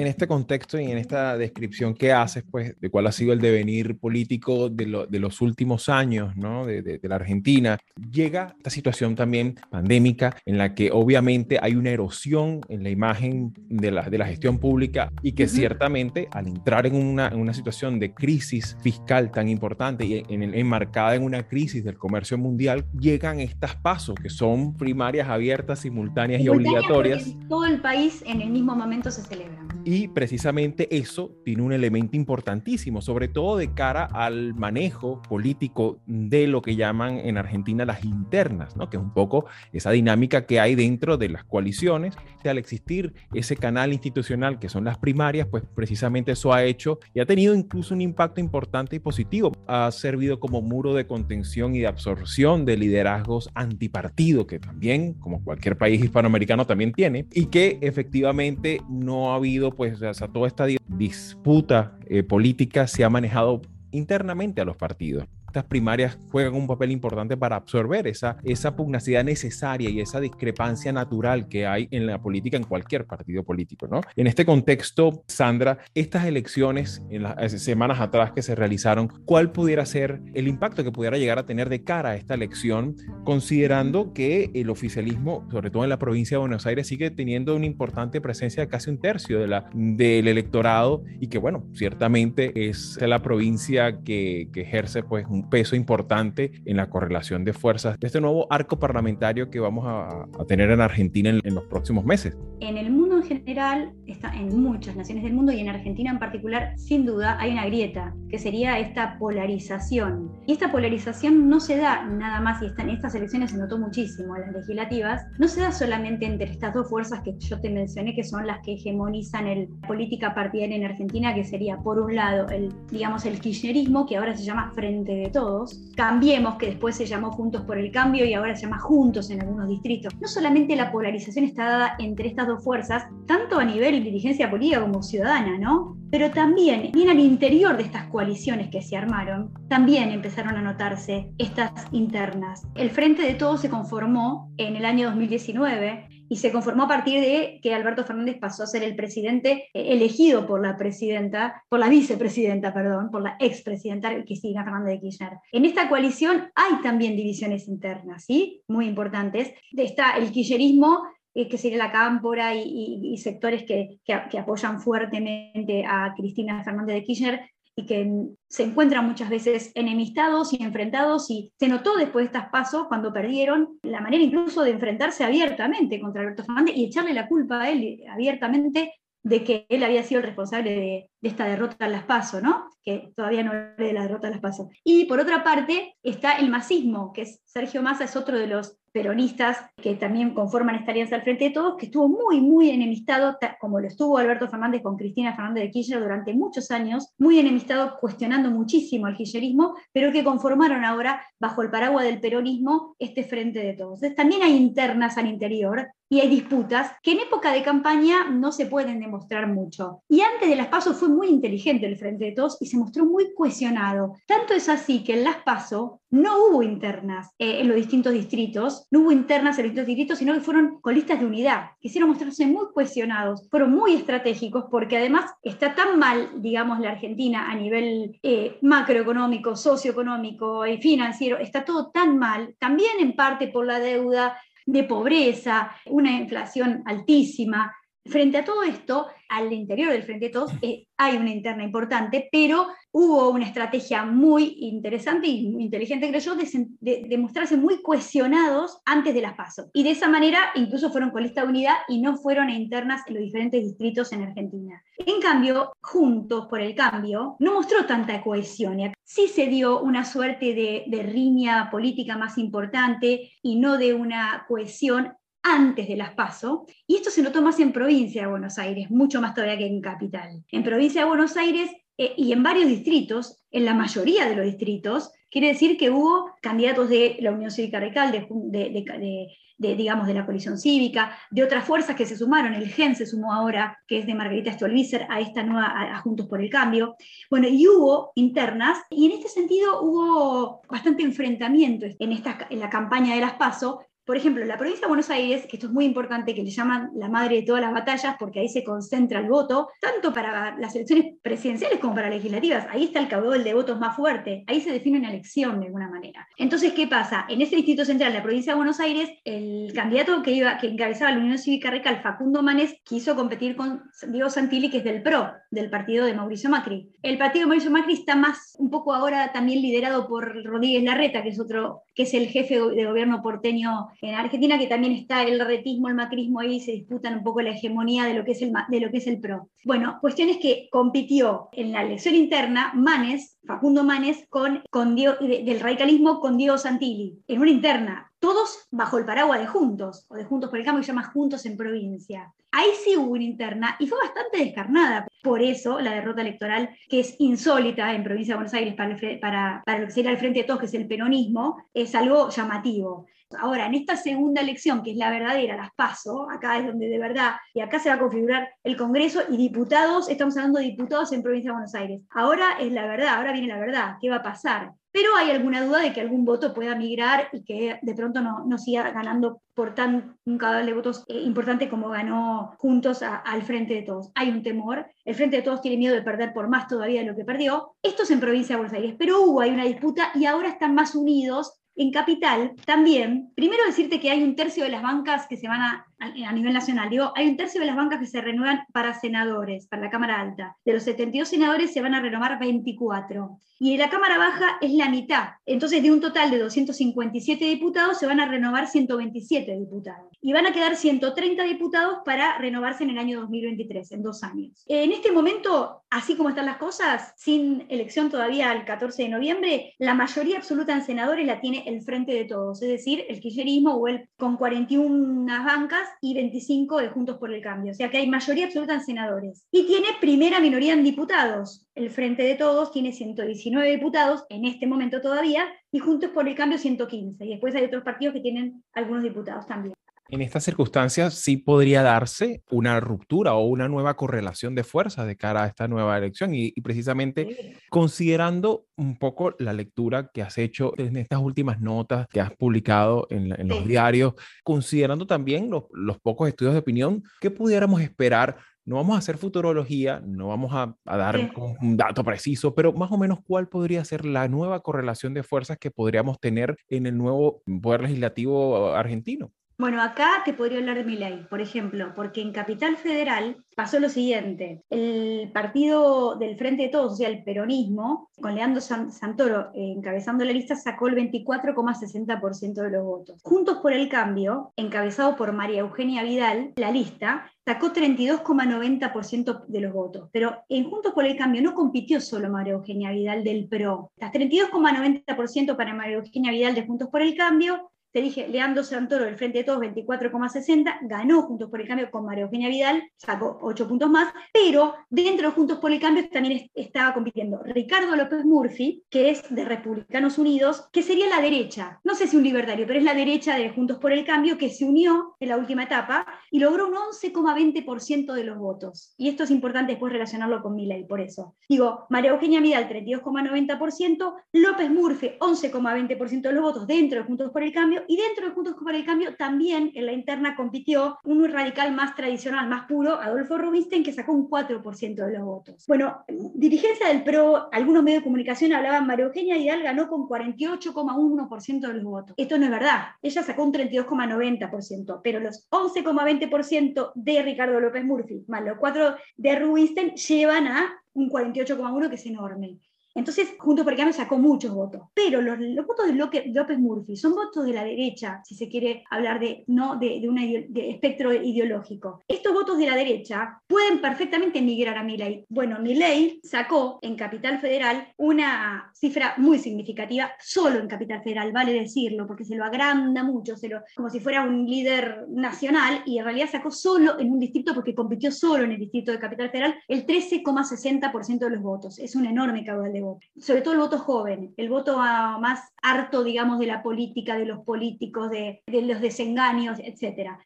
En 0.00 0.06
este 0.06 0.26
contexto 0.26 0.80
y 0.80 0.90
en 0.90 0.96
esta 0.96 1.36
descripción 1.36 1.92
que 1.92 2.10
haces, 2.10 2.42
pues, 2.50 2.74
de 2.80 2.88
cuál 2.88 3.06
ha 3.06 3.12
sido 3.12 3.34
el 3.34 3.38
devenir 3.38 3.98
político 3.98 4.70
de, 4.70 4.86
los 4.86 5.42
últimos 5.42 5.90
años, 5.90 6.34
¿no? 6.36 6.64
De, 6.64 6.98
la 7.02 7.16
Argentina, 7.16 7.78
llega 8.10 8.54
esta 8.56 8.70
situación 8.70 9.14
también 9.14 9.56
pandémica 9.68 10.34
en 10.46 10.56
la 10.56 10.74
que 10.74 10.90
obviamente 10.90 11.58
hay 11.60 11.74
una 11.74 11.90
erosión 11.90 12.62
en 12.70 12.82
la 12.82 12.88
imagen 12.88 13.52
de 13.68 13.90
la, 13.90 14.08
de 14.08 14.16
la 14.16 14.24
gestión 14.24 14.58
pública 14.58 15.12
y 15.20 15.32
que 15.32 15.46
ciertamente 15.46 16.28
al 16.30 16.46
entrar 16.46 16.86
en 16.86 16.94
una, 16.94 17.52
situación 17.52 18.00
de 18.00 18.14
crisis 18.14 18.78
fiscal 18.80 19.30
tan 19.30 19.50
importante 19.50 20.06
y 20.06 20.24
en, 20.28 20.54
enmarcada 20.54 21.14
en 21.14 21.24
una 21.24 21.46
crisis 21.46 21.84
del 21.84 21.98
comercio 21.98 22.38
mundial, 22.38 22.86
llegan 22.98 23.40
estas 23.40 23.76
pasos 23.76 24.14
que 24.14 24.30
son 24.30 24.74
primarias 24.78 25.28
abiertas, 25.28 25.80
simultáneas 25.80 26.40
y 26.40 26.48
obligatorias. 26.48 27.36
Todo 27.50 27.66
el 27.66 27.82
país 27.82 28.24
en 28.26 28.40
el 28.40 28.48
mismo 28.48 28.74
momento 28.74 29.10
se 29.10 29.20
celebra. 29.22 29.59
Y 29.84 30.08
precisamente 30.08 30.94
eso 30.94 31.34
tiene 31.44 31.62
un 31.62 31.72
elemento 31.72 32.16
importantísimo, 32.16 33.00
sobre 33.00 33.28
todo 33.28 33.56
de 33.56 33.72
cara 33.72 34.04
al 34.04 34.54
manejo 34.54 35.22
político 35.22 36.00
de 36.06 36.46
lo 36.46 36.60
que 36.60 36.76
llaman 36.76 37.18
en 37.18 37.38
Argentina 37.38 37.84
las 37.84 38.04
internas, 38.04 38.76
¿no? 38.76 38.90
que 38.90 38.98
es 38.98 39.02
un 39.02 39.14
poco 39.14 39.46
esa 39.72 39.90
dinámica 39.90 40.44
que 40.44 40.60
hay 40.60 40.74
dentro 40.74 41.16
de 41.16 41.30
las 41.30 41.44
coaliciones. 41.44 42.14
Al 42.44 42.58
existir 42.58 43.14
ese 43.34 43.56
canal 43.56 43.92
institucional 43.92 44.58
que 44.58 44.68
son 44.68 44.84
las 44.84 44.98
primarias, 44.98 45.46
pues 45.46 45.62
precisamente 45.74 46.32
eso 46.32 46.52
ha 46.52 46.64
hecho 46.64 46.98
y 47.14 47.20
ha 47.20 47.26
tenido 47.26 47.54
incluso 47.54 47.94
un 47.94 48.00
impacto 48.00 48.40
importante 48.40 48.96
y 48.96 48.98
positivo. 48.98 49.52
Ha 49.66 49.90
servido 49.92 50.40
como 50.40 50.62
muro 50.62 50.94
de 50.94 51.06
contención 51.06 51.74
y 51.74 51.80
de 51.80 51.86
absorción 51.86 52.64
de 52.64 52.76
liderazgos 52.76 53.50
antipartido, 53.54 54.46
que 54.46 54.58
también, 54.58 55.14
como 55.14 55.42
cualquier 55.44 55.76
país 55.76 56.02
hispanoamericano, 56.02 56.66
también 56.66 56.92
tiene, 56.92 57.26
y 57.32 57.46
que 57.46 57.78
efectivamente 57.80 58.80
no 58.88 59.32
ha 59.32 59.36
habido 59.36 59.69
pues, 59.70 60.00
sea, 60.00 60.28
toda 60.28 60.46
esta 60.46 60.66
disputa 60.88 61.98
eh, 62.06 62.22
política 62.22 62.86
se 62.86 63.04
ha 63.04 63.10
manejado 63.10 63.62
internamente 63.92 64.60
a 64.60 64.64
los 64.64 64.76
partidos 64.76 65.26
estas 65.50 65.64
primarias 65.64 66.16
juegan 66.30 66.54
un 66.54 66.68
papel 66.68 66.92
importante 66.92 67.36
para 67.36 67.56
absorber 67.56 68.06
esa, 68.06 68.36
esa 68.44 68.76
pugnacidad 68.76 69.24
necesaria 69.24 69.90
y 69.90 70.00
esa 70.00 70.20
discrepancia 70.20 70.92
natural 70.92 71.48
que 71.48 71.66
hay 71.66 71.88
en 71.90 72.06
la 72.06 72.22
política 72.22 72.56
en 72.56 72.62
cualquier 72.62 73.04
partido 73.04 73.42
político. 73.42 73.88
¿no? 73.88 74.00
En 74.14 74.28
este 74.28 74.46
contexto, 74.46 75.24
Sandra, 75.26 75.78
estas 75.94 76.24
elecciones 76.26 77.02
en 77.10 77.24
las 77.24 77.52
semanas 77.60 78.00
atrás 78.00 78.30
que 78.30 78.42
se 78.42 78.54
realizaron, 78.54 79.08
¿cuál 79.24 79.50
pudiera 79.50 79.84
ser 79.86 80.20
el 80.34 80.46
impacto 80.46 80.84
que 80.84 80.92
pudiera 80.92 81.18
llegar 81.18 81.38
a 81.40 81.46
tener 81.46 81.68
de 81.68 81.82
cara 81.82 82.10
a 82.10 82.16
esta 82.16 82.34
elección, 82.34 82.94
considerando 83.24 84.12
que 84.12 84.50
el 84.54 84.70
oficialismo, 84.70 85.48
sobre 85.50 85.70
todo 85.70 85.82
en 85.82 85.90
la 85.90 85.98
provincia 85.98 86.36
de 86.36 86.40
Buenos 86.40 86.66
Aires, 86.66 86.86
sigue 86.86 87.10
teniendo 87.10 87.56
una 87.56 87.66
importante 87.66 88.20
presencia 88.20 88.62
de 88.62 88.68
casi 88.68 88.90
un 88.90 89.00
tercio 89.00 89.40
de 89.40 89.48
la, 89.48 89.68
del 89.74 90.28
electorado 90.28 91.02
y 91.18 91.26
que, 91.26 91.38
bueno, 91.38 91.64
ciertamente 91.74 92.68
es 92.68 92.98
la 93.00 93.20
provincia 93.20 94.00
que, 94.04 94.48
ejerce 94.60 95.02
pues 95.02 95.26
un 95.26 95.39
peso 95.48 95.76
importante 95.76 96.52
en 96.64 96.76
la 96.76 96.90
correlación 96.90 97.44
de 97.44 97.52
fuerzas 97.52 97.98
de 97.98 98.06
este 98.06 98.20
nuevo 98.20 98.46
arco 98.50 98.78
parlamentario 98.78 99.50
que 99.50 99.60
vamos 99.60 99.84
a, 99.86 100.26
tener 100.46 100.70
en 100.70 100.80
Argentina 100.80 101.30
en, 101.30 101.54
los 101.54 101.64
próximos 101.64 102.04
meses. 102.04 102.36
En 102.60 102.76
el 102.76 102.90
mundo 102.90 103.16
en 103.16 103.22
general, 103.22 103.92
está 104.06 104.34
en 104.34 104.60
muchas 104.60 104.96
naciones 104.96 105.24
del 105.24 105.34
mundo 105.34 105.52
y 105.52 105.60
en 105.60 105.68
Argentina 105.68 106.10
en 106.10 106.18
particular, 106.18 106.72
sin 106.76 107.06
duda 107.06 107.36
hay 107.38 107.52
una 107.52 107.66
grieta, 107.66 108.14
que 108.28 108.38
sería 108.38 108.78
esta 108.78 109.18
polarización. 109.18 110.32
Y 110.46 110.52
esta 110.52 110.72
polarización 110.72 111.48
no 111.48 111.60
se 111.60 111.76
da 111.76 112.04
nada 112.06 112.40
más, 112.40 112.62
y 112.62 112.66
está 112.66 112.82
en 112.82 112.90
estas 112.90 113.14
elecciones 113.14 113.50
se 113.50 113.58
notó 113.58 113.78
muchísimo, 113.78 114.36
en 114.36 114.42
las 114.42 114.52
legislativas, 114.52 115.22
no 115.38 115.48
se 115.48 115.60
da 115.60 115.72
solamente 115.72 116.26
entre 116.26 116.50
estas 116.50 116.74
dos 116.74 116.88
fuerzas 116.88 117.20
que 117.22 117.36
yo 117.38 117.60
te 117.60 117.70
mencioné, 117.70 118.14
que 118.14 118.24
son 118.24 118.46
las 118.46 118.60
que 118.60 118.74
hegemonizan 118.74 119.46
el 119.46 119.68
política 119.86 120.34
partidaria 120.34 120.76
en 120.76 120.84
Argentina, 120.84 121.34
que 121.34 121.44
sería 121.44 121.78
por 121.78 121.98
un 121.98 122.14
lado 122.14 122.48
el, 122.48 122.72
digamos, 122.90 123.24
el 123.26 123.40
kirchnerismo, 123.40 124.06
que 124.06 124.16
ahora 124.16 124.36
se 124.36 124.44
llama 124.44 124.70
Frente 124.74 125.12
de 125.12 125.29
todos, 125.30 125.80
Cambiemos, 125.96 126.56
que 126.56 126.66
después 126.66 126.96
se 126.96 127.06
llamó 127.06 127.30
Juntos 127.32 127.62
por 127.62 127.76
el 127.76 127.90
Cambio 127.90 128.24
y 128.24 128.34
ahora 128.34 128.56
se 128.56 128.62
llama 128.62 128.78
Juntos 128.78 129.30
en 129.30 129.42
algunos 129.42 129.68
distritos. 129.68 130.14
No 130.20 130.28
solamente 130.28 130.76
la 130.76 130.90
polarización 130.90 131.44
está 131.44 131.64
dada 131.64 131.96
entre 131.98 132.28
estas 132.28 132.46
dos 132.46 132.64
fuerzas, 132.64 133.04
tanto 133.26 133.58
a 133.58 133.64
nivel 133.64 134.02
dirigencia 134.02 134.50
política 134.50 134.80
como 134.80 135.02
ciudadana, 135.02 135.58
¿no? 135.58 135.96
Pero 136.10 136.30
también, 136.30 136.90
bien 136.92 137.10
al 137.10 137.20
interior 137.20 137.76
de 137.76 137.84
estas 137.84 138.06
coaliciones 138.08 138.68
que 138.70 138.82
se 138.82 138.96
armaron, 138.96 139.52
también 139.68 140.10
empezaron 140.10 140.56
a 140.56 140.62
notarse 140.62 141.30
estas 141.38 141.70
internas. 141.92 142.66
El 142.74 142.90
Frente 142.90 143.22
de 143.22 143.34
Todos 143.34 143.60
se 143.60 143.70
conformó 143.70 144.50
en 144.56 144.76
el 144.76 144.84
año 144.84 145.06
2019 145.08 146.08
y 146.30 146.36
se 146.36 146.52
conformó 146.52 146.84
a 146.84 146.88
partir 146.88 147.20
de 147.20 147.58
que 147.60 147.74
Alberto 147.74 148.04
Fernández 148.04 148.38
pasó 148.38 148.62
a 148.62 148.66
ser 148.66 148.84
el 148.84 148.94
presidente 148.94 149.68
eh, 149.74 149.92
elegido 149.92 150.46
por 150.46 150.62
la 150.62 150.76
presidenta, 150.76 151.64
por 151.68 151.80
la 151.80 151.88
vicepresidenta, 151.88 152.72
perdón, 152.72 153.10
por 153.10 153.20
la 153.20 153.36
expresidenta 153.40 154.14
Cristina 154.24 154.62
Fernández 154.62 154.94
de 154.94 155.00
Kirchner. 155.00 155.32
En 155.50 155.64
esta 155.64 155.88
coalición 155.88 156.48
hay 156.54 156.80
también 156.84 157.16
divisiones 157.16 157.66
internas, 157.66 158.24
¿sí? 158.26 158.62
Muy 158.68 158.86
importantes. 158.86 159.52
Está 159.76 160.16
el 160.16 160.30
kirchnerismo 160.30 161.02
eh, 161.34 161.48
que 161.48 161.58
sería 161.58 161.78
la 161.78 161.90
cámpora 161.90 162.54
y, 162.54 163.16
sectores 163.18 163.64
que, 163.64 163.98
que, 164.04 164.38
apoyan 164.38 164.80
fuertemente 164.80 165.84
a 165.84 166.14
Cristina 166.16 166.62
Fernández 166.62 166.94
de 166.94 167.02
Kirchner, 167.02 167.50
y 167.80 167.86
que 167.86 168.10
se 168.48 168.64
encuentran 168.64 169.06
muchas 169.06 169.30
veces 169.30 169.72
enemistados 169.74 170.52
y 170.52 170.62
enfrentados 170.62 171.30
y 171.30 171.52
se 171.58 171.68
notó 171.68 171.96
después 171.96 172.24
de 172.24 172.26
estas 172.26 172.50
pasos 172.50 172.86
cuando 172.88 173.12
perdieron 173.12 173.78
la 173.82 174.00
manera 174.00 174.22
incluso 174.22 174.62
de 174.62 174.70
enfrentarse 174.70 175.24
abiertamente 175.24 176.00
contra 176.00 176.22
Alberto 176.22 176.44
Fernández 176.44 176.76
y 176.76 176.84
echarle 176.84 177.14
la 177.14 177.28
culpa 177.28 177.62
a 177.62 177.70
él 177.70 178.02
abiertamente 178.10 178.92
de 179.22 179.44
que 179.44 179.66
él 179.68 179.82
había 179.84 180.02
sido 180.02 180.20
el 180.20 180.26
responsable 180.26 180.70
de, 180.70 181.10
esta 181.22 181.44
derrota 181.44 181.84
en 181.84 181.92
las 181.92 182.04
PASO, 182.04 182.40
¿no? 182.40 182.70
Que 182.82 183.12
todavía 183.14 183.42
no 183.42 183.52
de 183.52 183.92
la 183.92 184.02
derrota 184.02 184.28
en 184.28 184.32
las 184.32 184.40
PASO. 184.40 184.70
Y 184.82 185.04
por 185.04 185.20
otra 185.20 185.44
parte 185.44 185.94
está 186.02 186.38
el 186.38 186.48
masismo, 186.48 187.12
que 187.12 187.22
es 187.22 187.40
Sergio 187.44 187.82
Massa 187.82 188.04
es 188.04 188.16
otro 188.16 188.38
de 188.38 188.46
los 188.46 188.78
peronistas 188.92 189.58
que 189.76 189.94
también 189.94 190.34
conforman 190.34 190.76
esta 190.76 190.90
alianza 190.90 191.16
al 191.16 191.22
frente 191.22 191.44
de 191.44 191.50
todos, 191.50 191.76
que 191.76 191.86
estuvo 191.86 192.08
muy, 192.08 192.40
muy 192.40 192.70
enemistado, 192.70 193.36
como 193.60 193.80
lo 193.80 193.86
estuvo 193.86 194.18
Alberto 194.18 194.48
Fernández 194.48 194.82
con 194.82 194.96
Cristina 194.96 195.34
Fernández 195.34 195.64
de 195.64 195.70
Kirchner 195.70 196.00
durante 196.00 196.34
muchos 196.34 196.70
años, 196.70 197.08
muy 197.18 197.38
enemistado, 197.38 197.98
cuestionando 198.00 198.50
muchísimo 198.50 199.06
al 199.06 199.16
kirchnerismo, 199.16 199.76
pero 199.92 200.12
que 200.12 200.24
conformaron 200.24 200.84
ahora, 200.84 201.22
bajo 201.38 201.62
el 201.62 201.70
paraguas 201.70 202.04
del 202.04 202.20
peronismo, 202.20 202.96
este 202.98 203.24
frente 203.24 203.60
de 203.60 203.74
todos. 203.74 204.02
Entonces, 204.02 204.16
también 204.16 204.42
hay 204.42 204.56
internas 204.56 205.18
al 205.18 205.26
interior 205.26 205.88
y 206.08 206.20
hay 206.20 206.28
disputas 206.28 206.90
que 207.02 207.12
en 207.12 207.20
época 207.20 207.52
de 207.52 207.62
campaña 207.62 208.28
no 208.30 208.50
se 208.50 208.66
pueden 208.66 208.98
demostrar 208.98 209.46
mucho. 209.46 210.02
Y 210.08 210.20
antes 210.20 210.48
de 210.48 210.56
las 210.56 210.66
PASO 210.66 210.92
fue 210.92 211.08
muy 211.08 211.28
inteligente 211.28 211.86
el 211.86 211.96
Frente 211.96 212.24
de 212.24 212.32
Todos 212.32 212.58
y 212.60 212.66
se 212.66 212.76
mostró 212.76 213.04
muy 213.04 213.32
cohesionado. 213.32 214.14
Tanto 214.26 214.52
es 214.54 214.68
así 214.68 215.04
que 215.04 215.14
en 215.14 215.24
las 215.24 215.36
PASO 215.36 215.99
no 216.10 216.46
hubo 216.46 216.62
internas 216.62 217.30
eh, 217.38 217.60
en 217.60 217.68
los 217.68 217.76
distintos 217.76 218.12
distritos, 218.12 218.86
no 218.90 219.00
hubo 219.00 219.12
internas 219.12 219.58
en 219.58 219.64
los 219.64 219.74
distintos 219.74 219.86
distritos, 219.86 220.18
sino 220.18 220.34
que 220.34 220.40
fueron 220.40 220.80
con 220.80 220.94
listas 220.94 221.20
de 221.20 221.26
unidad. 221.26 221.70
Quisieron 221.80 222.10
mostrarse 222.10 222.46
muy 222.46 222.66
cohesionados, 222.74 223.48
fueron 223.48 223.72
muy 223.72 223.94
estratégicos 223.94 224.64
porque 224.70 224.98
además 224.98 225.30
está 225.42 225.74
tan 225.74 225.98
mal, 225.98 226.42
digamos, 226.42 226.80
la 226.80 226.90
Argentina 226.90 227.50
a 227.50 227.54
nivel 227.54 228.18
eh, 228.22 228.58
macroeconómico, 228.62 229.56
socioeconómico 229.56 230.66
y 230.66 230.78
financiero, 230.78 231.38
está 231.38 231.64
todo 231.64 231.90
tan 231.90 232.18
mal, 232.18 232.54
también 232.58 232.92
en 233.00 233.14
parte 233.14 233.48
por 233.48 233.66
la 233.66 233.78
deuda, 233.78 234.36
de 234.66 234.84
pobreza, 234.84 235.72
una 235.86 236.12
inflación 236.12 236.82
altísima. 236.86 237.74
Frente 238.06 238.38
a 238.38 238.44
todo 238.44 238.62
esto, 238.62 239.08
al 239.28 239.52
interior 239.52 239.92
del 239.92 240.02
Frente 240.02 240.26
de 240.26 240.32
Todos 240.32 240.52
eh, 240.62 240.86
hay 240.96 241.16
una 241.16 241.30
interna 241.30 241.64
importante, 241.64 242.28
pero 242.32 242.68
hubo 242.92 243.28
una 243.28 243.46
estrategia 243.46 244.04
muy 244.04 244.56
interesante 244.58 245.28
y 245.28 245.48
muy 245.48 245.64
inteligente, 245.64 246.08
creo 246.08 246.20
yo, 246.20 246.34
de, 246.34 247.18
mostrarse 247.18 247.58
muy 247.58 247.82
cohesionados 247.82 248.80
antes 248.86 249.14
de 249.14 249.20
las 249.20 249.34
pasos. 249.34 249.66
Y 249.74 249.82
de 249.82 249.90
esa 249.90 250.08
manera 250.08 250.50
incluso 250.54 250.90
fueron 250.90 251.10
con 251.10 251.30
unidad 251.46 251.74
y 251.88 252.00
no 252.00 252.16
fueron 252.16 252.48
a 252.48 252.54
internas 252.54 253.02
en 253.06 253.14
los 253.14 253.22
diferentes 253.22 253.62
distritos 253.62 254.12
en 254.12 254.22
Argentina. 254.22 254.82
En 254.96 255.20
cambio, 255.20 255.72
Juntos 255.82 256.46
por 256.48 256.60
el 256.60 256.74
Cambio 256.74 257.36
no 257.38 257.54
mostró 257.54 257.84
tanta 257.86 258.22
cohesión. 258.22 258.92
Sí 259.04 259.28
se 259.28 259.46
dio 259.46 259.80
una 259.80 260.04
suerte 260.04 260.54
de, 260.54 260.84
de 260.86 261.02
riña 261.02 261.70
política 261.70 262.16
más 262.16 262.38
importante 262.38 263.30
y 263.42 263.56
no 263.56 263.76
de 263.76 263.94
una 263.94 264.44
cohesión 264.48 265.12
antes 265.42 265.88
de 265.88 265.96
las 265.96 266.14
PASO, 266.14 266.66
y 266.86 266.96
esto 266.96 267.10
se 267.10 267.22
notó 267.22 267.42
más 267.42 267.58
en 267.60 267.72
provincia 267.72 268.22
de 268.22 268.28
Buenos 268.28 268.58
Aires, 268.58 268.90
mucho 268.90 269.20
más 269.20 269.34
todavía 269.34 269.58
que 269.58 269.66
en 269.66 269.80
capital. 269.80 270.44
En 270.50 270.62
provincia 270.62 271.02
de 271.02 271.08
Buenos 271.08 271.36
Aires 271.36 271.70
eh, 271.96 272.14
y 272.16 272.32
en 272.32 272.42
varios 272.42 272.68
distritos, 272.68 273.42
en 273.50 273.64
la 273.64 273.74
mayoría 273.74 274.28
de 274.28 274.36
los 274.36 274.46
distritos, 274.46 275.12
quiere 275.30 275.48
decir 275.48 275.76
que 275.76 275.90
hubo 275.90 276.32
candidatos 276.40 276.88
de 276.88 277.18
la 277.20 277.30
Unión 277.30 277.50
Cívica 277.50 277.78
Radical, 277.78 278.10
de, 278.12 279.76
digamos, 279.76 280.06
de 280.06 280.14
la 280.14 280.24
coalición 280.24 280.58
cívica, 280.58 281.16
de 281.30 281.44
otras 281.44 281.64
fuerzas 281.64 281.94
que 281.94 282.06
se 282.06 282.16
sumaron, 282.16 282.54
el 282.54 282.68
GEN 282.68 282.96
se 282.96 283.06
sumó 283.06 283.32
ahora, 283.32 283.78
que 283.86 283.98
es 283.98 284.06
de 284.06 284.14
Margarita 284.14 284.52
Stolbizer, 284.52 285.06
a 285.08 285.20
esta 285.20 285.42
nueva, 285.42 285.94
a 285.94 285.98
Juntos 285.98 286.26
por 286.26 286.40
el 286.40 286.48
Cambio. 286.48 286.96
Bueno, 287.28 287.46
y 287.48 287.68
hubo 287.68 288.12
internas, 288.14 288.78
y 288.90 289.06
en 289.06 289.12
este 289.12 289.28
sentido 289.28 289.82
hubo 289.82 290.62
bastante 290.68 291.02
enfrentamiento 291.02 291.86
en, 291.98 292.12
esta, 292.12 292.46
en 292.48 292.58
la 292.58 292.70
campaña 292.70 293.14
de 293.14 293.20
las 293.20 293.34
PASO, 293.34 293.82
Por 294.10 294.16
ejemplo, 294.16 294.44
la 294.44 294.58
provincia 294.58 294.80
de 294.80 294.88
Buenos 294.88 295.08
Aires, 295.08 295.46
que 295.46 295.56
esto 295.56 295.68
es 295.68 295.72
muy 295.72 295.84
importante, 295.84 296.34
que 296.34 296.42
le 296.42 296.50
llaman 296.50 296.90
la 296.96 297.08
madre 297.08 297.36
de 297.36 297.42
todas 297.42 297.62
las 297.62 297.72
batallas, 297.72 298.16
porque 298.18 298.40
ahí 298.40 298.48
se 298.48 298.64
concentra 298.64 299.20
el 299.20 299.28
voto, 299.28 299.68
tanto 299.80 300.12
para 300.12 300.58
las 300.58 300.74
elecciones 300.74 301.14
presidenciales 301.22 301.78
como 301.78 301.94
para 301.94 302.10
legislativas. 302.10 302.66
Ahí 302.70 302.86
está 302.86 302.98
el 302.98 303.06
caudal 303.06 303.44
de 303.44 303.54
votos 303.54 303.78
más 303.78 303.94
fuerte, 303.94 304.42
ahí 304.48 304.60
se 304.62 304.72
define 304.72 304.98
una 304.98 305.10
elección 305.10 305.60
de 305.60 305.66
alguna 305.66 305.88
manera. 305.88 306.26
Entonces, 306.36 306.72
¿qué 306.72 306.88
pasa? 306.88 307.24
En 307.28 307.40
ese 307.40 307.54
distrito 307.54 307.84
central 307.84 308.10
de 308.10 308.18
la 308.18 308.24
provincia 308.24 308.52
de 308.52 308.56
Buenos 308.56 308.80
Aires, 308.80 309.10
el 309.24 309.72
candidato 309.76 310.24
que, 310.24 310.32
iba, 310.32 310.58
que 310.58 310.66
encabezaba 310.66 311.12
la 311.12 311.18
Unión 311.18 311.38
Cívica 311.38 311.70
Radical, 311.70 312.02
Facundo 312.02 312.42
Manes, 312.42 312.74
quiso 312.82 313.14
competir 313.14 313.54
con 313.54 313.84
Diego 314.08 314.28
Santilli, 314.28 314.70
que 314.70 314.78
es 314.78 314.84
del 314.84 315.04
PRO, 315.04 315.30
del 315.52 315.70
partido 315.70 316.04
de 316.04 316.14
Mauricio 316.14 316.50
Macri. 316.50 316.90
El 317.04 317.16
partido 317.16 317.44
de 317.44 317.46
Mauricio 317.46 317.70
Macri 317.70 317.92
está 317.92 318.16
más, 318.16 318.56
un 318.58 318.70
poco 318.70 318.92
ahora 318.92 319.30
también 319.30 319.62
liderado 319.62 320.08
por 320.08 320.44
Rodríguez 320.44 320.82
Larreta, 320.82 321.22
que 321.22 321.28
es 321.28 321.38
otro, 321.38 321.84
que 321.94 322.02
es 322.02 322.12
el 322.14 322.26
jefe 322.26 322.58
de 322.58 322.86
gobierno 322.86 323.22
porteño 323.22 323.90
en 324.02 324.14
Argentina, 324.14 324.58
que 324.58 324.66
también 324.66 324.94
está 324.94 325.22
el 325.22 325.40
retismo, 325.40 325.88
el 325.88 325.94
macrismo 325.94 326.40
ahí, 326.40 326.60
se 326.60 326.72
disputan 326.72 327.18
un 327.18 327.24
poco 327.24 327.42
la 327.42 327.50
hegemonía 327.50 328.04
de 328.04 328.14
lo 328.14 328.24
que 328.24 328.32
es 328.32 328.42
el, 328.42 328.52
de 328.68 328.80
lo 328.80 328.90
que 328.90 328.98
es 328.98 329.06
el 329.06 329.20
PRO. 329.20 329.48
Bueno, 329.64 329.98
cuestión 330.00 330.28
es 330.28 330.38
que 330.38 330.68
compitió 330.70 331.48
en 331.52 331.72
la 331.72 331.82
elección 331.82 332.14
interna 332.14 332.72
Manes, 332.74 333.38
Facundo 333.44 333.84
Manes, 333.84 334.26
con, 334.28 334.62
con 334.70 334.96
del 334.96 335.60
radicalismo 335.60 336.20
con 336.20 336.36
Diego 336.36 336.58
Santilli, 336.58 337.18
en 337.26 337.40
una 337.40 337.50
interna, 337.50 338.10
todos 338.18 338.68
bajo 338.70 338.98
el 338.98 339.06
paraguas 339.06 339.40
de 339.40 339.46
Juntos, 339.46 340.06
o 340.08 340.14
de 340.14 340.24
Juntos 340.24 340.50
por 340.50 340.58
el 340.58 340.64
Cambio, 340.64 340.80
que 340.80 340.86
se 340.86 340.92
llama 340.92 341.10
Juntos 341.10 341.46
en 341.46 341.56
Provincia. 341.56 342.32
Ahí 342.52 342.68
sí 342.84 342.96
hubo 342.96 343.12
una 343.12 343.22
interna 343.22 343.76
y 343.78 343.86
fue 343.86 343.98
bastante 343.98 344.38
descarnada. 344.38 345.06
Por 345.22 345.40
eso 345.40 345.80
la 345.80 345.92
derrota 345.92 346.20
electoral, 346.20 346.70
que 346.88 347.00
es 347.00 347.16
insólita 347.18 347.94
en 347.94 348.04
Provincia 348.04 348.34
de 348.34 348.36
Buenos 348.36 348.54
Aires 348.54 348.74
para, 348.74 348.96
para, 349.20 349.62
para 349.64 349.78
lo 349.78 349.86
que 349.86 349.92
sería 349.92 350.10
el 350.10 350.18
Frente 350.18 350.40
de 350.40 350.44
Todos, 350.44 350.60
que 350.60 350.66
es 350.66 350.74
el 350.74 350.88
peronismo, 350.88 351.64
es 351.72 351.94
algo 351.94 352.28
llamativo. 352.30 353.06
Ahora, 353.38 353.66
en 353.66 353.74
esta 353.74 353.96
segunda 353.96 354.40
elección, 354.40 354.82
que 354.82 354.90
es 354.92 354.96
la 354.96 355.10
verdadera, 355.10 355.56
las 355.56 355.72
paso, 355.74 356.28
acá 356.30 356.58
es 356.58 356.66
donde 356.66 356.88
de 356.88 356.98
verdad, 356.98 357.34
y 357.54 357.60
acá 357.60 357.78
se 357.78 357.88
va 357.88 357.94
a 357.94 357.98
configurar 357.98 358.48
el 358.64 358.76
Congreso 358.76 359.22
y 359.28 359.36
diputados, 359.36 360.08
estamos 360.08 360.36
hablando 360.36 360.58
de 360.58 360.66
diputados 360.66 361.12
en 361.12 361.22
Provincia 361.22 361.50
de 361.50 361.54
Buenos 361.54 361.74
Aires. 361.74 362.02
Ahora 362.10 362.58
es 362.58 362.72
la 362.72 362.86
verdad, 362.86 363.16
ahora 363.16 363.32
viene 363.32 363.48
la 363.48 363.58
verdad, 363.58 363.96
¿qué 364.00 364.10
va 364.10 364.16
a 364.16 364.22
pasar? 364.22 364.72
Pero 364.92 365.14
hay 365.16 365.30
alguna 365.30 365.64
duda 365.64 365.78
de 365.80 365.92
que 365.92 366.00
algún 366.00 366.24
voto 366.24 366.52
pueda 366.52 366.74
migrar 366.74 367.28
y 367.32 367.44
que 367.44 367.78
de 367.80 367.94
pronto 367.94 368.20
no, 368.20 368.44
no 368.44 368.58
siga 368.58 368.90
ganando 368.90 369.40
por 369.54 369.74
tan 369.74 370.16
un 370.24 370.36
caudal 370.36 370.66
de 370.66 370.72
votos 370.72 371.04
eh, 371.06 371.20
importante 371.20 371.68
como 371.68 371.90
ganó 371.90 372.54
juntos 372.58 373.02
al 373.02 373.42
Frente 373.42 373.74
de 373.74 373.82
Todos. 373.82 374.10
Hay 374.16 374.30
un 374.30 374.42
temor, 374.42 374.86
el 375.04 375.14
Frente 375.14 375.36
de 375.36 375.42
Todos 375.42 375.60
tiene 375.60 375.76
miedo 375.76 375.94
de 375.94 376.02
perder 376.02 376.32
por 376.32 376.48
más 376.48 376.66
todavía 376.66 377.02
de 377.02 377.06
lo 377.06 377.14
que 377.14 377.24
perdió. 377.24 377.76
Esto 377.82 378.02
es 378.02 378.10
en 378.10 378.18
provincia 378.18 378.56
de 378.56 378.62
Buenos 378.62 378.76
Aires, 378.76 378.96
pero 378.98 379.22
hubo, 379.22 379.40
hay 379.40 379.50
una 379.50 379.64
disputa 379.64 380.10
y 380.16 380.24
ahora 380.24 380.48
están 380.48 380.74
más 380.74 380.96
unidos 380.96 381.59
en 381.76 381.90
Capital 381.90 382.54
también, 382.64 383.32
primero 383.34 383.64
decirte 383.64 384.00
que 384.00 384.10
hay 384.10 384.22
un 384.22 384.36
tercio 384.36 384.64
de 384.64 384.70
las 384.70 384.82
bancas 384.82 385.26
que 385.26 385.36
se 385.36 385.48
van 385.48 385.60
a, 385.60 385.86
a, 386.00 386.32
nivel 386.32 386.52
nacional, 386.52 386.88
digo, 386.88 387.12
hay 387.14 387.28
un 387.28 387.36
tercio 387.36 387.60
de 387.60 387.66
las 387.66 387.76
bancas 387.76 388.00
que 388.00 388.06
se 388.06 388.20
renuevan 388.20 388.64
para 388.72 388.98
senadores, 388.98 389.66
para 389.66 389.82
la 389.82 389.90
Cámara 389.90 390.20
Alta. 390.20 390.56
De 390.64 390.72
los 390.72 390.82
72 390.84 391.28
senadores 391.28 391.72
se 391.72 391.82
van 391.82 391.94
a 391.94 392.00
renovar 392.00 392.38
24. 392.38 393.38
Y 393.62 393.72
de 393.72 393.78
la 393.78 393.90
Cámara 393.90 394.16
Baja 394.16 394.56
es 394.62 394.72
la 394.72 394.88
mitad. 394.88 395.28
Entonces, 395.44 395.82
de 395.82 395.90
un 395.90 396.00
total 396.00 396.30
de 396.30 396.38
257 396.38 397.44
diputados, 397.44 397.98
se 397.98 398.06
van 398.06 398.18
a 398.18 398.24
renovar 398.24 398.66
127 398.66 399.54
diputados. 399.58 400.08
Y 400.22 400.32
van 400.32 400.46
a 400.46 400.52
quedar 400.52 400.76
130 400.76 401.44
diputados 401.44 401.98
para 402.02 402.38
renovarse 402.38 402.84
en 402.84 402.90
el 402.90 402.98
año 402.98 403.20
2023, 403.20 403.92
en 403.92 404.02
dos 404.02 404.22
años. 404.22 404.64
En 404.66 404.92
este 404.92 405.12
momento, 405.12 405.82
así 405.90 406.16
como 406.16 406.30
están 406.30 406.46
las 406.46 406.56
cosas, 406.56 407.12
sin 407.18 407.66
elección 407.68 408.08
todavía 408.08 408.50
el 408.52 408.64
14 408.64 409.02
de 409.02 409.08
noviembre, 409.10 409.74
la 409.78 409.92
mayoría 409.92 410.38
absoluta 410.38 410.72
en 410.72 410.82
senadores 410.82 411.26
la 411.26 411.42
tiene 411.42 411.64
el 411.66 411.82
frente 411.82 412.12
de 412.14 412.24
todos, 412.24 412.62
es 412.62 412.68
decir, 412.68 413.04
el 413.10 413.20
kirchnerismo 413.20 413.74
o 413.74 413.88
el 413.88 414.08
con 414.16 414.38
41 414.38 415.26
bancas 415.44 415.89
y 416.00 416.14
25 416.14 416.78
de 416.78 416.88
Juntos 416.88 417.18
por 417.18 417.32
el 417.32 417.42
Cambio. 417.42 417.72
O 417.72 417.74
sea 417.74 417.90
que 417.90 417.98
hay 417.98 418.08
mayoría 418.08 418.46
absoluta 418.46 418.74
en 418.74 418.82
senadores. 418.82 419.46
Y 419.50 419.66
tiene 419.66 419.88
primera 420.00 420.40
minoría 420.40 420.72
en 420.72 420.84
diputados. 420.84 421.66
El 421.74 421.90
frente 421.90 422.22
de 422.22 422.34
todos 422.34 422.72
tiene 422.72 422.92
119 422.92 423.70
diputados 423.70 424.24
en 424.28 424.44
este 424.44 424.66
momento 424.66 425.00
todavía 425.00 425.46
y 425.72 425.78
Juntos 425.78 426.10
por 426.10 426.28
el 426.28 426.34
Cambio 426.34 426.58
115. 426.58 427.24
Y 427.24 427.28
después 427.28 427.54
hay 427.54 427.64
otros 427.64 427.82
partidos 427.82 428.14
que 428.14 428.20
tienen 428.20 428.62
algunos 428.72 429.02
diputados 429.02 429.46
también. 429.46 429.74
En 430.12 430.22
estas 430.22 430.42
circunstancias 430.42 431.14
sí 431.14 431.36
podría 431.36 431.82
darse 431.82 432.42
una 432.50 432.80
ruptura 432.80 433.34
o 433.34 433.44
una 433.44 433.68
nueva 433.68 433.94
correlación 433.94 434.56
de 434.56 434.64
fuerzas 434.64 435.06
de 435.06 435.16
cara 435.16 435.44
a 435.44 435.46
esta 435.46 435.68
nueva 435.68 435.96
elección. 435.96 436.34
Y, 436.34 436.52
precisamente 436.62 437.56
considerando 437.70 438.66
un 438.76 438.98
poco 438.98 439.34
la 439.38 439.52
lectura 439.52 440.10
que 440.12 440.22
has 440.22 440.36
hecho 440.38 440.72
en 440.78 440.96
estas 440.96 441.20
últimas 441.20 441.60
notas 441.60 442.06
que 442.08 442.20
has 442.20 442.32
publicado 442.32 443.06
en, 443.10 443.48
los 443.48 443.66
diarios, 443.66 444.14
considerando 444.42 445.06
también 445.06 445.48
los, 445.48 445.64
los 445.72 445.98
pocos 446.00 446.28
estudios 446.28 446.54
de 446.54 446.60
opinión 446.60 447.02
que 447.20 447.30
pudiéramos 447.30 447.80
esperar 447.80 448.36
no 448.64 448.76
vamos 448.76 448.94
a 448.94 448.98
hacer 448.98 449.16
futurología, 449.16 450.00
no 450.04 450.28
vamos 450.28 450.52
a, 450.52 450.76
dar 450.84 451.32
un 451.60 451.76
dato 451.76 452.04
preciso, 452.04 452.54
pero 452.54 452.72
más 452.72 452.92
o 452.92 452.98
menos 452.98 453.18
cuál 453.26 453.48
podría 453.48 453.84
ser 453.84 454.04
la 454.04 454.28
nueva 454.28 454.60
correlación 454.60 455.14
de 455.14 455.22
fuerzas 455.22 455.58
que 455.58 455.70
podríamos 455.70 456.20
tener 456.20 456.56
en 456.68 456.86
el 456.86 456.96
nuevo 456.96 457.42
poder 457.62 457.82
legislativo 457.82 458.72
argentino. 458.74 459.32
Bueno, 459.60 459.82
acá 459.82 460.22
te 460.24 460.32
podría 460.32 460.58
hablar 460.58 460.78
de 460.78 460.84
mi 460.84 460.96
ley, 460.96 461.26
por 461.28 461.42
ejemplo, 461.42 461.92
porque 461.94 462.22
en 462.22 462.32
Capital 462.32 462.78
Federal 462.78 463.44
pasó 463.54 463.78
lo 463.78 463.90
siguiente. 463.90 464.62
El 464.70 465.30
partido 465.34 466.16
del 466.16 466.38
Frente 466.38 466.62
de 466.62 466.68
Todos, 466.70 466.94
o 466.94 466.96
sea, 466.96 467.10
el 467.10 467.22
peronismo, 467.24 468.08
con 468.22 468.34
Leandro 468.34 468.62
Santoro 468.62 469.50
encabezando 469.52 470.24
la 470.24 470.32
lista, 470.32 470.56
sacó 470.56 470.88
el 470.88 470.94
24,60% 470.94 472.54
de 472.54 472.70
los 472.70 472.82
votos. 472.82 473.20
Juntos 473.22 473.58
por 473.58 473.74
el 473.74 473.90
Cambio, 473.90 474.54
encabezado 474.56 475.14
por 475.14 475.32
María 475.34 475.60
Eugenia 475.60 476.04
Vidal, 476.04 476.54
la 476.56 476.70
lista 476.70 477.30
sacó 477.44 477.70
32,90% 477.70 479.44
de 479.46 479.60
los 479.60 479.74
votos. 479.74 480.08
Pero 480.10 480.42
en 480.48 480.70
Juntos 480.70 480.94
por 480.94 481.04
el 481.04 481.18
Cambio 481.18 481.42
no 481.42 481.52
compitió 481.52 482.00
solo 482.00 482.30
María 482.30 482.54
Eugenia 482.54 482.92
Vidal 482.92 483.24
del 483.24 483.46
PRO. 483.46 483.90
Las 483.96 484.10
32,90% 484.10 485.54
para 485.54 485.74
María 485.74 485.96
Eugenia 485.96 486.32
Vidal 486.32 486.54
de 486.54 486.66
Juntos 486.66 486.88
por 486.88 487.02
el 487.02 487.14
Cambio, 487.14 487.69
te 487.92 488.00
dije, 488.00 488.28
Leandro 488.28 488.62
Santoro 488.62 489.04
del 489.04 489.16
Frente 489.16 489.38
de 489.38 489.44
Todos, 489.44 489.60
24,60, 489.60 490.78
ganó 490.82 491.22
Juntos 491.22 491.50
por 491.50 491.60
el 491.60 491.68
Cambio 491.68 491.90
con 491.90 492.04
María 492.04 492.24
Eugenia 492.24 492.48
Vidal, 492.48 492.82
sacó 492.96 493.38
8 493.42 493.68
puntos 493.68 493.90
más, 493.90 494.12
pero 494.32 494.74
dentro 494.88 495.28
de 495.28 495.34
Juntos 495.34 495.58
por 495.58 495.72
el 495.72 495.80
Cambio 495.80 496.08
también 496.08 496.48
estaba 496.54 496.94
compitiendo 496.94 497.42
Ricardo 497.44 497.96
López 497.96 498.24
Murphy, 498.24 498.84
que 498.88 499.10
es 499.10 499.22
de 499.34 499.44
Republicanos 499.44 500.18
Unidos, 500.18 500.68
que 500.72 500.82
sería 500.82 501.08
la 501.08 501.20
derecha, 501.20 501.80
no 501.84 501.94
sé 501.94 502.06
si 502.06 502.16
un 502.16 502.22
libertario, 502.22 502.66
pero 502.66 502.78
es 502.78 502.84
la 502.84 502.94
derecha 502.94 503.36
de 503.36 503.50
Juntos 503.50 503.78
por 503.78 503.92
el 503.92 504.04
Cambio, 504.04 504.38
que 504.38 504.50
se 504.50 504.64
unió 504.64 505.16
en 505.18 505.28
la 505.28 505.36
última 505.36 505.64
etapa 505.64 506.06
y 506.30 506.38
logró 506.38 506.68
un 506.68 506.74
11,20% 506.74 508.12
de 508.12 508.24
los 508.24 508.38
votos. 508.38 508.94
Y 508.96 509.08
esto 509.08 509.24
es 509.24 509.30
importante 509.30 509.72
después 509.72 509.92
relacionarlo 509.92 510.42
con 510.42 510.54
mi 510.54 510.66
ley, 510.66 510.84
por 510.84 511.00
eso. 511.00 511.34
Digo, 511.48 511.86
María 511.90 512.10
Eugenia 512.10 512.40
Vidal, 512.40 512.68
32,90%, 512.68 514.14
López 514.32 514.70
Murphy, 514.70 515.12
11,20% 515.18 516.22
de 516.22 516.32
los 516.32 516.42
votos 516.42 516.66
dentro 516.66 517.00
de 517.00 517.04
Juntos 517.04 517.30
por 517.30 517.42
el 517.42 517.52
Cambio, 517.52 517.79
y 517.88 517.96
dentro 517.96 518.26
de 518.26 518.34
Juntos 518.34 518.54
por 518.54 518.74
el 518.74 518.84
Cambio 518.84 519.16
también 519.16 519.72
en 519.74 519.86
la 519.86 519.92
interna 519.92 520.34
compitió 520.36 520.98
un 521.04 521.28
radical 521.30 521.72
más 521.72 521.94
tradicional, 521.94 522.48
más 522.48 522.66
puro, 522.66 522.94
Adolfo 523.00 523.38
Rubinstein, 523.38 523.82
que 523.82 523.92
sacó 523.92 524.12
un 524.12 524.28
4% 524.28 524.94
de 524.94 525.12
los 525.12 525.24
votos. 525.24 525.64
Bueno, 525.66 526.04
dirigencia 526.34 526.88
del 526.88 527.04
PRO, 527.04 527.48
algunos 527.52 527.82
medios 527.82 528.00
de 528.00 528.04
comunicación 528.04 528.52
hablaban, 528.52 528.86
María 528.86 529.06
Eugenia 529.06 529.36
Vidal 529.36 529.62
ganó 529.62 529.88
con 529.88 530.08
48,1% 530.08 531.60
de 531.60 531.74
los 531.74 531.84
votos. 531.84 532.14
Esto 532.16 532.38
no 532.38 532.44
es 532.44 532.50
verdad, 532.50 532.80
ella 533.02 533.22
sacó 533.22 533.44
un 533.44 533.52
32,90%, 533.52 535.00
pero 535.02 535.20
los 535.20 535.48
11,20% 535.50 536.92
de 536.94 537.22
Ricardo 537.22 537.60
López 537.60 537.84
Murphy 537.84 538.24
más 538.26 538.44
los 538.44 538.58
4 538.58 538.96
de 539.16 539.38
Rubinstein 539.38 539.94
llevan 539.94 540.46
a 540.46 540.82
un 540.92 541.10
48,1% 541.10 541.88
que 541.88 541.94
es 541.94 542.06
enorme. 542.06 542.58
Entonces, 542.94 543.34
Juntos 543.38 543.64
por 543.64 543.72
el 543.72 543.76
Cambio 543.78 543.94
sacó 543.94 544.18
muchos 544.18 544.52
votos, 544.52 544.82
pero 544.94 545.20
los, 545.22 545.38
votos 545.66 545.86
de 545.86 545.92
López 546.32 546.58
Murphy 546.58 546.96
son 546.96 547.14
votos 547.14 547.46
de 547.46 547.52
la 547.52 547.64
derecha, 547.64 548.20
si 548.24 548.34
se 548.34 548.48
quiere 548.48 548.84
hablar 548.90 549.20
de, 549.20 549.44
no, 549.46 549.76
de, 549.76 550.02
un 550.08 550.18
espectro 550.18 551.12
ideológico. 551.12 552.02
Estos 552.08 552.32
votos 552.32 552.58
de 552.58 552.66
la 552.66 552.74
derecha 552.74 553.40
pueden 553.46 553.80
perfectamente 553.80 554.42
migrar 554.42 554.76
a 554.76 554.82
Milei. 554.82 555.24
Bueno, 555.28 555.58
Milei 555.60 556.20
sacó 556.22 556.78
en 556.82 556.96
Capital 556.96 557.38
Federal 557.38 557.92
una 557.96 558.70
cifra 558.74 559.14
muy 559.18 559.38
significativa, 559.38 560.10
solo 560.18 560.58
en 560.58 560.68
Capital 560.68 561.02
Federal, 561.02 561.32
vale 561.32 561.52
decirlo, 561.52 562.06
porque 562.06 562.24
se 562.24 562.34
lo 562.34 562.44
agranda 562.44 563.04
mucho, 563.04 563.36
se 563.36 563.48
lo, 563.48 563.60
como 563.76 563.88
si 563.88 564.00
fuera 564.00 564.22
un 564.22 564.46
líder 564.46 565.06
nacional, 565.08 565.82
y 565.86 565.98
en 565.98 566.04
realidad 566.04 566.28
sacó 566.30 566.50
solo 566.50 566.98
en 566.98 567.10
un 567.10 567.20
distrito, 567.20 567.54
porque 567.54 567.74
compitió 567.74 568.10
solo 568.10 568.44
en 568.44 568.52
el 568.52 568.58
distrito 568.58 568.92
de 568.92 568.98
Capital 568.98 569.30
Federal, 569.30 569.54
el 569.68 569.86
13,60% 569.86 571.18
de 571.18 571.30
los 571.30 571.42
votos. 571.42 571.78
Es 571.78 571.94
un 571.94 572.06
enorme 572.06 572.44
caudal 572.44 572.72
de 572.72 572.79
sobre 573.18 573.42
todo 573.42 573.54
el 573.54 573.60
voto 573.60 573.78
joven, 573.78 574.34
el 574.36 574.48
voto 574.48 574.78
más 574.78 575.40
harto, 575.62 576.02
digamos, 576.04 576.38
de 576.38 576.46
la 576.46 576.62
política, 576.62 577.16
de 577.16 577.26
los 577.26 577.40
políticos, 577.44 578.10
de, 578.10 578.42
los 578.46 578.80
desengaños, 578.80 579.58
etc. 579.60 580.18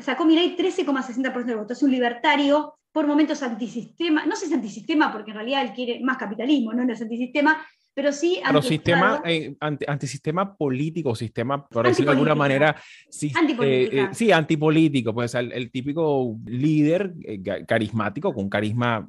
Sacó 0.00 0.24
Milei 0.24 0.56
13,60% 0.56 1.44
del 1.44 1.56
voto, 1.56 1.72
es 1.72 1.82
un 1.82 1.90
libertario, 1.90 2.74
por 2.92 3.06
momentos 3.06 3.42
antisistema, 3.42 4.26
no 4.26 4.36
sé 4.36 4.46
si 4.46 4.52
es 4.52 4.56
antisistema 4.56 5.10
porque 5.10 5.30
en 5.30 5.38
realidad 5.38 5.62
él 5.62 5.72
quiere 5.72 6.00
más 6.00 6.18
capitalismo, 6.18 6.74
no, 6.74 6.84
no 6.84 6.92
es 6.92 7.00
antisistema, 7.00 7.66
pero 7.94 8.12
sí 8.12 8.40
Pero 8.44 8.62
sistema, 8.62 9.22
eh, 9.24 9.54
antisistema 9.60 10.56
político, 10.56 11.14
sistema, 11.14 11.66
por 11.66 11.86
decirlo 11.86 12.12
de 12.12 12.16
alguna 12.16 12.34
manera, 12.34 12.76
sí, 13.10 13.32
eh, 13.62 14.08
sí 14.12 14.32
antipolítico, 14.32 15.12
pues 15.12 15.34
el, 15.34 15.70
típico 15.70 16.36
líder 16.46 17.14
carismático, 17.66 18.32
con 18.32 18.48
carisma 18.48 19.06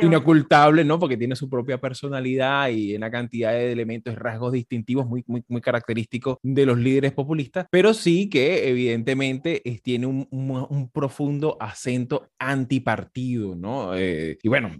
inocultable, 0.00 0.84
¿no? 0.84 0.98
Porque 0.98 1.16
tiene 1.16 1.36
su 1.36 1.48
propia 1.48 1.80
personalidad 1.80 2.68
y 2.68 2.96
una 2.96 3.10
cantidad 3.10 3.52
de 3.52 3.72
elementos 3.72 4.14
rasgos 4.16 4.52
distintivos 4.52 5.06
muy, 5.06 5.22
muy, 5.26 5.44
muy 5.48 5.60
característicos 5.60 6.38
de 6.42 6.66
los 6.66 6.78
líderes 6.78 7.12
populistas, 7.12 7.66
pero 7.70 7.94
sí 7.94 8.28
que 8.28 8.68
evidentemente 8.68 9.62
tiene 9.82 10.06
un, 10.06 10.26
un, 10.30 10.90
profundo 10.90 11.56
acento 11.60 12.30
antipartido, 12.38 13.54
¿no? 13.54 13.96
Eh, 13.96 14.38
y 14.42 14.48
bueno, 14.48 14.70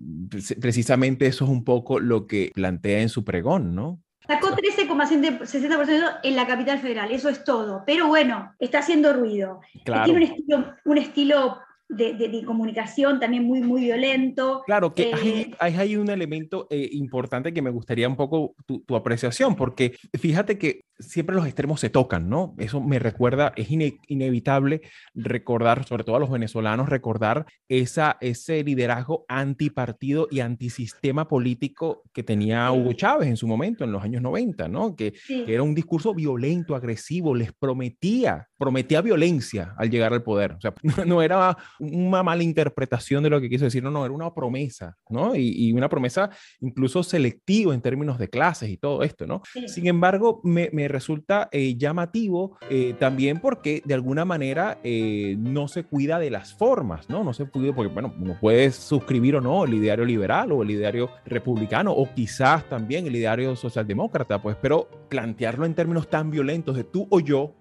precisamente 0.61 1.27
eso 1.27 1.45
es 1.45 1.51
un 1.51 1.65
poco 1.65 2.01
lo 2.01 2.27
que 2.27 2.51
plantea 2.55 2.72
en 2.83 3.09
su 3.09 3.25
pregón, 3.25 3.75
¿no? 3.75 4.01
Sacó 4.27 4.51
13,60% 4.51 6.21
en 6.23 6.37
la 6.37 6.47
capital 6.47 6.79
federal, 6.79 7.11
eso 7.11 7.29
es 7.29 7.43
todo. 7.43 7.83
Pero 7.85 8.07
bueno, 8.07 8.55
está 8.61 8.79
haciendo 8.79 9.13
ruido. 9.13 9.61
Tiene 9.85 10.13
un 10.13 10.23
estilo, 10.23 10.75
un 10.85 10.99
estilo 10.99 11.59
de, 11.89 12.43
comunicación 12.47 13.21
también 13.21 13.45
muy, 13.45 13.61
muy 13.61 13.83
violento. 13.83 14.63
Claro, 14.65 14.95
que 14.95 15.13
hay, 15.13 15.29
eh, 15.29 15.57
hay, 15.59 15.97
un 15.97 16.09
elemento 16.11 16.67
eh, 16.71 16.89
importante 16.93 17.53
que 17.53 17.63
me 17.63 17.71
gustaría 17.71 18.09
un 18.09 18.17
poco 18.17 18.55
tu, 18.67 18.81
tu, 18.81 18.97
apreciación, 18.97 19.57
porque 19.57 19.97
fíjate 20.19 20.59
que 20.59 20.83
siempre 21.03 21.37
los 21.37 21.47
extremos 21.47 21.81
se 21.81 21.91
tocan, 21.91 22.29
¿no? 22.29 22.55
Eso 22.59 22.81
me 22.81 22.99
recuerda, 22.99 23.53
es 23.57 23.69
inevitable 23.71 24.83
recordar, 25.15 25.85
sobre 25.85 26.05
todo 26.05 26.17
a 26.17 26.21
los 26.21 26.31
venezolanos, 26.31 26.89
recordar 26.89 27.47
esa, 27.69 28.17
ese 28.21 28.63
liderazgo 28.65 29.25
antipartido 29.29 30.29
y 30.31 30.41
antisistema 30.41 31.29
político 31.29 32.03
que 32.13 32.23
tenía 32.23 32.71
Hugo 32.73 32.93
Chávez 32.93 33.29
en 33.29 33.37
su 33.37 33.47
momento, 33.47 33.85
en 33.85 33.93
los 33.93 34.03
años 34.03 34.23
90, 34.23 34.69
¿no? 34.69 34.97
Que, 34.97 35.13
que 35.27 35.53
era 35.53 35.63
un 35.63 35.75
discurso 35.75 36.15
violento, 36.15 36.75
agresivo, 36.75 37.35
les 37.35 37.53
prometía, 37.53 38.49
prometía 38.57 39.03
violencia 39.03 39.75
al 39.77 39.91
llegar 39.91 40.13
al 40.13 40.23
poder. 40.23 40.53
O 40.53 40.61
sea, 40.61 40.75
no, 41.07 41.23
era 41.23 41.57
una 41.79 42.23
mala 42.23 42.43
interpretación 42.43 43.23
de 43.23 43.31
lo 43.31 43.41
que 43.41 43.49
quiso 43.49 43.65
decir, 43.65 43.83
no, 43.83 43.91
no, 43.91 44.05
era 44.05 44.15
una 44.15 44.33
promesa, 44.35 44.97
¿no? 45.09 45.35
Y, 45.35 45.69
y 45.69 45.73
una 45.73 45.89
promesa 45.89 46.31
incluso 46.61 47.03
selectiva 47.03 47.75
en 47.75 47.81
términos 47.81 48.19
de 48.19 48.29
clases 48.29 48.71
y 48.71 48.77
todo 48.77 49.03
esto, 49.03 49.27
¿no? 49.27 49.43
Sin 49.67 49.87
embargo, 49.87 50.41
me, 50.45 50.71
me 50.73 50.89
resulta 50.93 51.49
eh, 51.51 51.77
llamativo 51.77 52.59
eh, 52.71 52.95
también 52.99 53.41
porque 53.41 53.83
de 53.85 53.95
alguna 53.95 54.25
manera 54.25 54.79
eh, 54.85 55.37
no 55.39 55.69
se 55.69 55.85
cuida 55.85 56.19
de 56.19 56.31
las 56.31 56.55
formas, 56.55 57.09
¿no? 57.09 57.25
No 57.25 57.33
se 57.33 57.47
cuida 57.47 57.75
porque, 57.75 57.93
bueno, 57.93 58.15
uno 58.19 58.37
puede 58.41 58.71
suscribir 58.71 59.37
o 59.37 59.41
no 59.41 59.65
el 59.65 59.75
ideario 59.75 60.05
liberal 60.05 60.53
o 60.53 60.63
el 60.63 60.71
ideario 60.71 61.11
republicano 61.27 61.93
o 61.93 62.13
quizás 62.15 62.69
también 62.69 63.07
el 63.07 63.17
ideario 63.17 63.57
socialdemócrata, 63.57 64.41
pues, 64.41 64.57
pero 64.61 64.89
plantearlo 65.09 65.67
en 65.67 65.75
términos 65.75 66.09
tan 66.09 66.31
violentos 66.31 66.77
de 66.77 66.85
tú 66.85 67.07
o 67.11 67.21
yo 67.21 67.55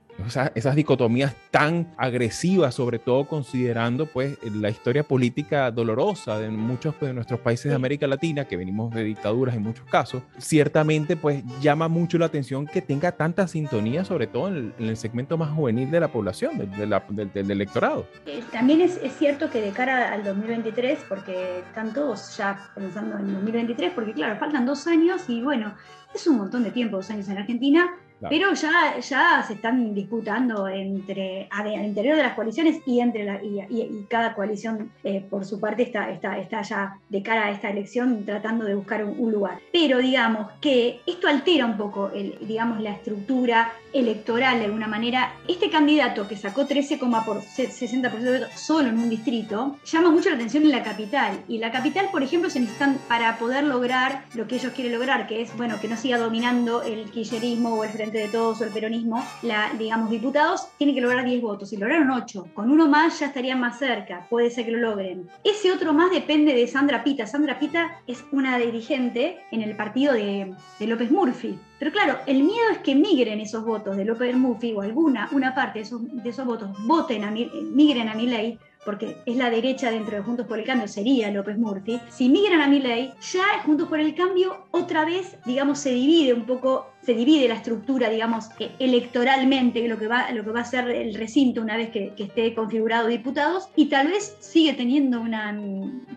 esas 0.56 0.76
dicotomías 0.76 1.36
tan 1.50 1.88
agresivas, 1.98 2.76
sobre 2.76 3.00
todo 3.00 3.26
considerando 3.26 4.06
pues 4.06 4.38
la 4.44 4.70
historia 4.70 5.04
política 5.04 5.72
dolorosa 5.72 6.38
de 6.40 6.50
muchos 6.50 6.96
pues, 6.96 7.10
de 7.10 7.14
nuestros 7.14 7.40
países 7.40 7.70
de 7.70 7.76
América 7.76 8.08
Latina, 8.08 8.46
que 8.46 8.58
venimos 8.58 8.94
de 8.94 9.04
dictaduras 9.04 9.56
en 9.56 9.64
muchos 9.64 9.86
casos, 9.86 10.24
ciertamente 10.38 11.16
pues 11.16 11.44
llama 11.62 11.88
mucho 11.88 12.18
la 12.18 12.28
atención 12.28 12.66
que 12.66 12.82
tenga 12.82 13.12
tanta 13.12 13.48
sintonía, 13.48 14.06
sobre 14.06 14.28
todo 14.28 14.50
en 14.50 14.74
el, 14.78 14.98
segmento 14.98 15.38
más 15.38 15.50
juvenil 15.52 15.90
de 15.90 16.00
la 16.00 16.10
población, 16.10 16.58
del, 16.58 17.52
electorado. 17.52 18.06
Eh, 18.26 18.44
también 18.52 18.82
es, 18.82 18.98
es, 19.02 19.14
cierto 19.14 19.50
que 19.50 19.62
de 19.62 19.72
cara 19.72 20.14
al 20.14 20.24
2023, 20.24 21.00
porque 21.08 21.60
están 21.60 21.94
todos 21.94 22.38
ya 22.38 22.72
pensando 22.76 23.18
en 23.18 23.34
2023, 23.34 23.94
porque 23.94 24.14
claro, 24.14 24.38
faltan 24.40 24.66
dos 24.66 24.86
años 24.88 25.24
y 25.28 25.42
bueno, 25.42 25.74
es 26.14 26.28
un 26.28 26.38
montón 26.38 26.64
de 26.64 26.72
tiempo, 26.72 26.98
dos 26.98 27.10
años 27.10 27.28
en 27.30 27.38
Argentina, 27.38 27.90
pero 28.30 28.54
ya, 28.54 29.00
ya 29.00 29.44
se 29.48 29.54
están 29.54 29.94
disputando 29.94 30.68
entre, 30.68 31.48
al 31.50 31.86
interior 31.86 32.16
de 32.16 32.24
las 32.24 32.34
coaliciones 32.34 32.82
y 32.86 33.00
entre 33.00 33.24
la, 33.24 33.42
y, 33.44 34.06
cada 34.10 34.34
coalición 34.34 34.92
eh, 35.04 35.26
por 35.30 35.46
su 35.46 35.60
parte 35.60 35.84
está, 35.84 36.12
está, 36.12 36.38
está 36.38 36.62
ya 36.62 36.98
de 37.10 37.24
cara 37.24 37.46
a 37.46 37.52
esta 37.52 37.70
elección 37.70 38.26
tratando 38.26 38.66
de 38.66 38.76
buscar 38.76 39.04
un, 39.06 39.32
lugar. 39.32 39.60
Pero 39.72 40.00
digamos 40.00 40.52
que 40.60 41.00
esto 41.08 41.28
altera 41.28 41.66
un 41.66 41.78
poco 41.78 42.10
el, 42.14 42.38
digamos, 42.42 42.82
la 42.82 42.92
estructura 42.92 43.72
electoral 43.94 44.60
de 44.60 44.66
alguna 44.66 44.88
manera. 44.88 45.34
Este 45.48 45.70
candidato 45.70 46.28
que 46.28 46.38
sacó 46.38 46.68
13,60% 46.68 48.50
solo 48.56 48.90
en 48.90 48.98
un 48.98 49.10
distrito 49.10 49.78
llama 49.86 50.12
mucho 50.12 50.30
la 50.30 50.36
atención 50.36 50.64
en 50.64 50.72
la 50.72 50.84
capital. 50.84 51.44
Y 51.48 51.58
la 51.58 51.72
capital, 51.72 52.10
por 52.12 52.24
ejemplo, 52.24 52.50
se 52.50 52.60
necesitan 52.60 53.00
para 53.08 53.38
poder 53.38 53.64
lograr 53.64 54.26
lo 54.34 54.48
que 54.48 54.56
ellos 54.56 54.74
quieren 54.74 54.94
lograr, 54.94 55.28
que 55.28 55.42
es 55.42 55.56
bueno 55.58 55.80
que 55.80 55.88
no 55.88 55.98
siga 55.98 56.18
dominando 56.18 56.82
el 56.84 57.10
kirchnerismo 57.12 57.76
o 57.76 57.84
el 57.84 57.90
frente 57.90 58.18
de 58.18 58.28
todos 58.28 58.62
o 58.62 58.64
el 58.64 58.72
peronismo, 58.72 59.24
la, 59.42 59.72
digamos, 59.78 60.10
diputados, 60.10 60.68
tienen 60.78 60.96
que 60.96 61.02
lograr 61.02 61.26
10 61.26 61.42
votos 61.42 61.74
y 61.74 61.78
lograron 61.78 62.12
8. 62.12 62.48
Con 62.54 62.72
uno 62.72 62.88
más 62.88 63.20
ya 63.20 63.28
estarían 63.28 63.60
más 63.60 63.80
cerca, 63.80 64.28
puede 64.30 64.50
ser 64.50 64.66
que 64.66 64.72
lo 64.72 64.80
logren. 64.80 65.30
Ese 65.44 65.72
otro 65.72 65.94
más 65.94 66.12
depende 66.12 66.54
de 66.54 66.68
Sandra 66.68 67.04
Pita. 67.04 67.28
Sandra 67.28 67.60
Pita 67.60 68.02
es 68.08 68.24
una 68.32 68.58
dirigente 68.58 69.40
en 69.52 69.62
el 69.62 69.76
partido 69.76 70.14
de, 70.14 70.54
López 70.80 71.12
Murphy. 71.12 71.58
Pero 71.82 71.94
claro, 71.94 72.20
el 72.28 72.44
miedo 72.44 72.70
es 72.72 72.78
que 72.78 72.94
migren 72.94 73.40
esos 73.40 73.66
votos 73.66 73.98
de 73.98 74.06
López 74.06 74.38
Murphy 74.38 74.72
o 74.72 74.82
alguna, 74.82 75.28
una 75.32 75.56
parte 75.56 75.80
de 75.80 75.86
esos, 75.86 76.02
de 76.24 76.30
esos 76.30 76.46
votos, 76.46 76.70
voten 76.86 77.24
a, 77.24 77.32
migren 77.32 78.08
a 78.08 78.14
mi 78.14 78.28
ley 78.28 78.60
porque 78.86 79.18
es 79.26 79.36
la 79.36 79.50
derecha 79.50 79.90
dentro 79.90 80.16
de 80.16 80.22
Juntos 80.22 80.46
por 80.46 80.60
el 80.60 80.66
Cambio, 80.66 80.88
sería 80.88 81.32
López 81.32 81.58
Murphy, 81.58 82.00
si 82.10 82.30
migran 82.30 82.62
a 82.62 82.68
mi 82.68 82.82
ley, 82.82 83.12
ya 83.32 83.64
Juntos 83.66 83.88
por 83.90 84.00
el 84.00 84.14
Cambio 84.14 84.68
otra 84.70 85.06
vez, 85.06 85.36
digamos, 85.44 85.80
se 85.80 85.90
divide 85.90 86.36
un 86.36 86.46
poco 86.46 86.86
se 87.04 87.14
divide 87.14 87.48
la 87.48 87.56
estructura, 87.56 88.10
digamos, 88.10 88.50
electoralmente, 88.80 89.88
lo 89.88 89.98
que 89.98 90.08
va, 90.08 90.32
lo 90.32 90.44
que 90.44 90.52
va 90.52 90.62
a 90.62 90.66
ser 90.66 90.90
el 90.90 91.14
recinto 91.16 91.62
una 91.62 91.78
vez 91.78 91.90
que, 91.90 92.14
esté 92.22 92.54
configurado 92.54 93.08
diputados, 93.08 93.70
y 93.76 93.88
tal 93.88 94.08
vez 94.08 94.38
sigue 94.40 94.74
teniendo 94.74 95.20
una 95.20 95.60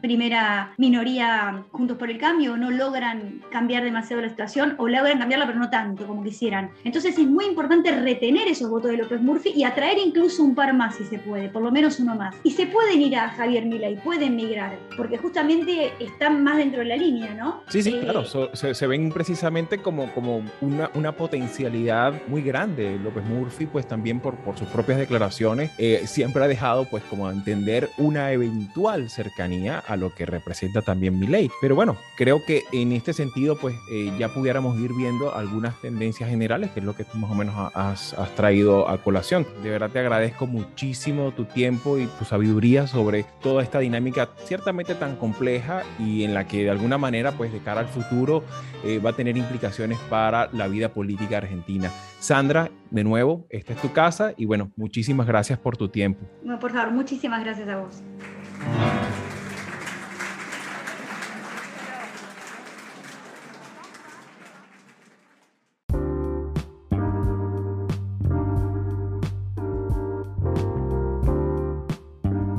primera 0.03 0.75
minoría 0.77 1.64
juntos 1.70 1.97
por 1.97 2.11
el 2.11 2.18
cambio, 2.18 2.53
o 2.53 2.57
no 2.57 2.70
logran 2.70 3.42
cambiar 3.51 3.85
demasiado 3.85 4.20
la 4.20 4.29
situación, 4.29 4.75
o 4.79 4.87
logran 4.87 5.18
cambiarla, 5.18 5.47
pero 5.47 5.59
no 5.59 5.70
tanto 5.70 6.07
como 6.07 6.23
quisieran. 6.23 6.70
Entonces 6.85 7.18
es 7.18 7.27
muy 7.27 7.47
importante 7.47 7.90
retener 7.90 8.49
esos 8.49 8.68
votos 8.68 8.90
de 8.90 8.99
López 8.99 9.20
Murphy 9.20 9.53
y 9.57 9.64
atraer 9.64 9.99
incluso 9.99 10.42
un 10.42 10.55
par 10.55 10.75
más 10.75 10.97
si 10.97 11.05
se 11.05 11.18
puede, 11.18 11.49
por 11.49 11.62
lo 11.62 11.73
menos 11.73 11.99
uno 12.01 12.14
más. 12.14 12.35
Y 12.44 12.51
se 12.51 12.66
pueden 12.66 13.01
ir 13.01 13.16
a 13.16 13.31
Javier 13.31 13.64
Milei, 13.64 13.97
pueden 13.97 14.37
migrar, 14.37 14.79
porque 14.97 15.16
justamente 15.16 15.92
están 15.99 16.44
más 16.44 16.59
dentro 16.59 16.81
de 16.81 16.87
la 16.87 16.97
línea, 16.97 17.35
¿no? 17.35 17.62
Sí, 17.68 17.83
sí, 17.83 17.99
claro, 18.01 18.23
eh, 18.23 18.51
se, 18.53 18.75
se, 18.75 18.87
ven 18.87 19.11
precisamente 19.11 19.79
como, 19.79 20.12
como 20.12 20.42
un 20.61 20.73
una, 20.94 21.12
potencialidad 21.12 22.14
muy 22.26 22.42
grande. 22.42 22.98
López 22.98 23.24
Murphy, 23.24 23.66
pues 23.66 23.87
también 23.87 24.20
por, 24.20 24.34
por 24.37 24.58
sus 24.58 24.68
propias 24.68 24.98
declaraciones, 24.98 25.70
eh, 25.78 26.02
siempre 26.06 26.42
ha 26.44 26.48
dejado 26.48 26.84
pues 26.90 27.04
como 27.04 27.28
a 27.28 27.32
entender 27.32 27.88
una 27.98 28.32
eventual 28.32 29.10
cercanía 29.10 29.78
a 29.78 29.96
lo 29.96 30.14
que 30.14 30.26
representa 30.26 30.82
también 30.82 31.18
mi 31.18 31.26
ley. 31.26 31.50
Pero 31.60 31.74
bueno, 31.74 31.96
creo 32.16 32.44
que 32.44 32.64
en 32.72 32.92
este 32.92 33.12
sentido 33.12 33.56
pues 33.56 33.74
eh, 33.92 34.12
ya 34.18 34.28
pudiéramos 34.28 34.78
ir 34.80 34.92
viendo 34.92 35.34
algunas 35.34 35.80
tendencias 35.80 36.28
generales, 36.28 36.70
que 36.70 36.80
es 36.80 36.87
lo 36.87 36.96
que 36.96 37.04
tú 37.04 37.18
más 37.18 37.30
o 37.30 37.34
menos 37.34 37.54
has, 37.74 38.14
has 38.14 38.34
traído 38.34 38.88
a 38.88 38.98
colación. 38.98 39.46
De 39.62 39.70
verdad 39.70 39.90
te 39.90 40.00
agradezco 40.00 40.46
muchísimo 40.46 41.32
tu 41.32 41.44
tiempo 41.44 41.98
y 41.98 42.06
tu 42.18 42.24
sabiduría 42.24 42.87
sobre 42.87 43.24
toda 43.42 43.62
esta 43.62 43.78
dinámica 43.78 44.28
ciertamente 44.44 44.94
tan 44.94 45.16
compleja 45.16 45.82
y 45.98 46.24
en 46.24 46.34
la 46.34 46.46
que 46.46 46.64
de 46.64 46.70
alguna 46.70 46.98
manera 46.98 47.32
pues 47.32 47.52
de 47.52 47.60
cara 47.60 47.80
al 47.80 47.88
futuro 47.88 48.42
eh, 48.84 48.98
va 48.98 49.10
a 49.10 49.12
tener 49.14 49.37
implicaciones 49.37 49.98
para 50.10 50.48
la 50.64 50.68
vida 50.68 50.94
política 50.94 51.37
argentina. 51.37 51.90
Sandra, 52.20 52.70
de 52.90 53.05
nuevo, 53.05 53.46
esta 53.50 53.74
es 53.74 53.83
tu 53.83 53.92
casa 53.92 54.33
y 54.38 54.46
bueno, 54.46 54.72
muchísimas 54.77 55.27
gracias 55.27 55.59
por 55.59 55.77
tu 55.77 55.88
tiempo. 55.88 56.24
No, 56.42 56.59
por 56.59 56.72
favor, 56.72 56.90
muchísimas 56.90 57.44
gracias 57.44 57.68
a 57.68 57.77
vos. 57.77 58.03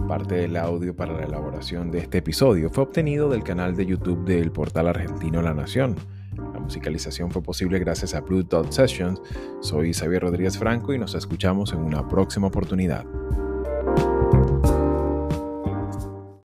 Parte 0.07 0.35
del 0.35 0.55
audio 0.57 0.95
para 0.95 1.13
la 1.13 1.23
elaboración 1.23 1.89
de 1.89 1.99
este 1.99 2.19
episodio 2.19 2.69
fue 2.69 2.83
obtenido 2.83 3.29
del 3.29 3.43
canal 3.43 3.75
de 3.75 3.87
YouTube 3.87 4.23
del 4.25 4.51
portal 4.51 4.87
argentino 4.87 5.41
La 5.41 5.55
Nación 5.55 5.95
musicalización 6.65 7.31
fue 7.31 7.41
posible 7.41 7.79
gracias 7.79 8.13
a 8.13 8.21
Blue 8.21 8.43
Dot 8.43 8.71
Sessions. 8.71 9.21
Soy 9.61 9.93
Xavier 9.93 10.23
Rodríguez 10.23 10.57
Franco 10.57 10.93
y 10.93 10.99
nos 10.99 11.15
escuchamos 11.15 11.71
en 11.71 11.79
una 11.79 12.07
próxima 12.07 12.47
oportunidad. 12.47 13.05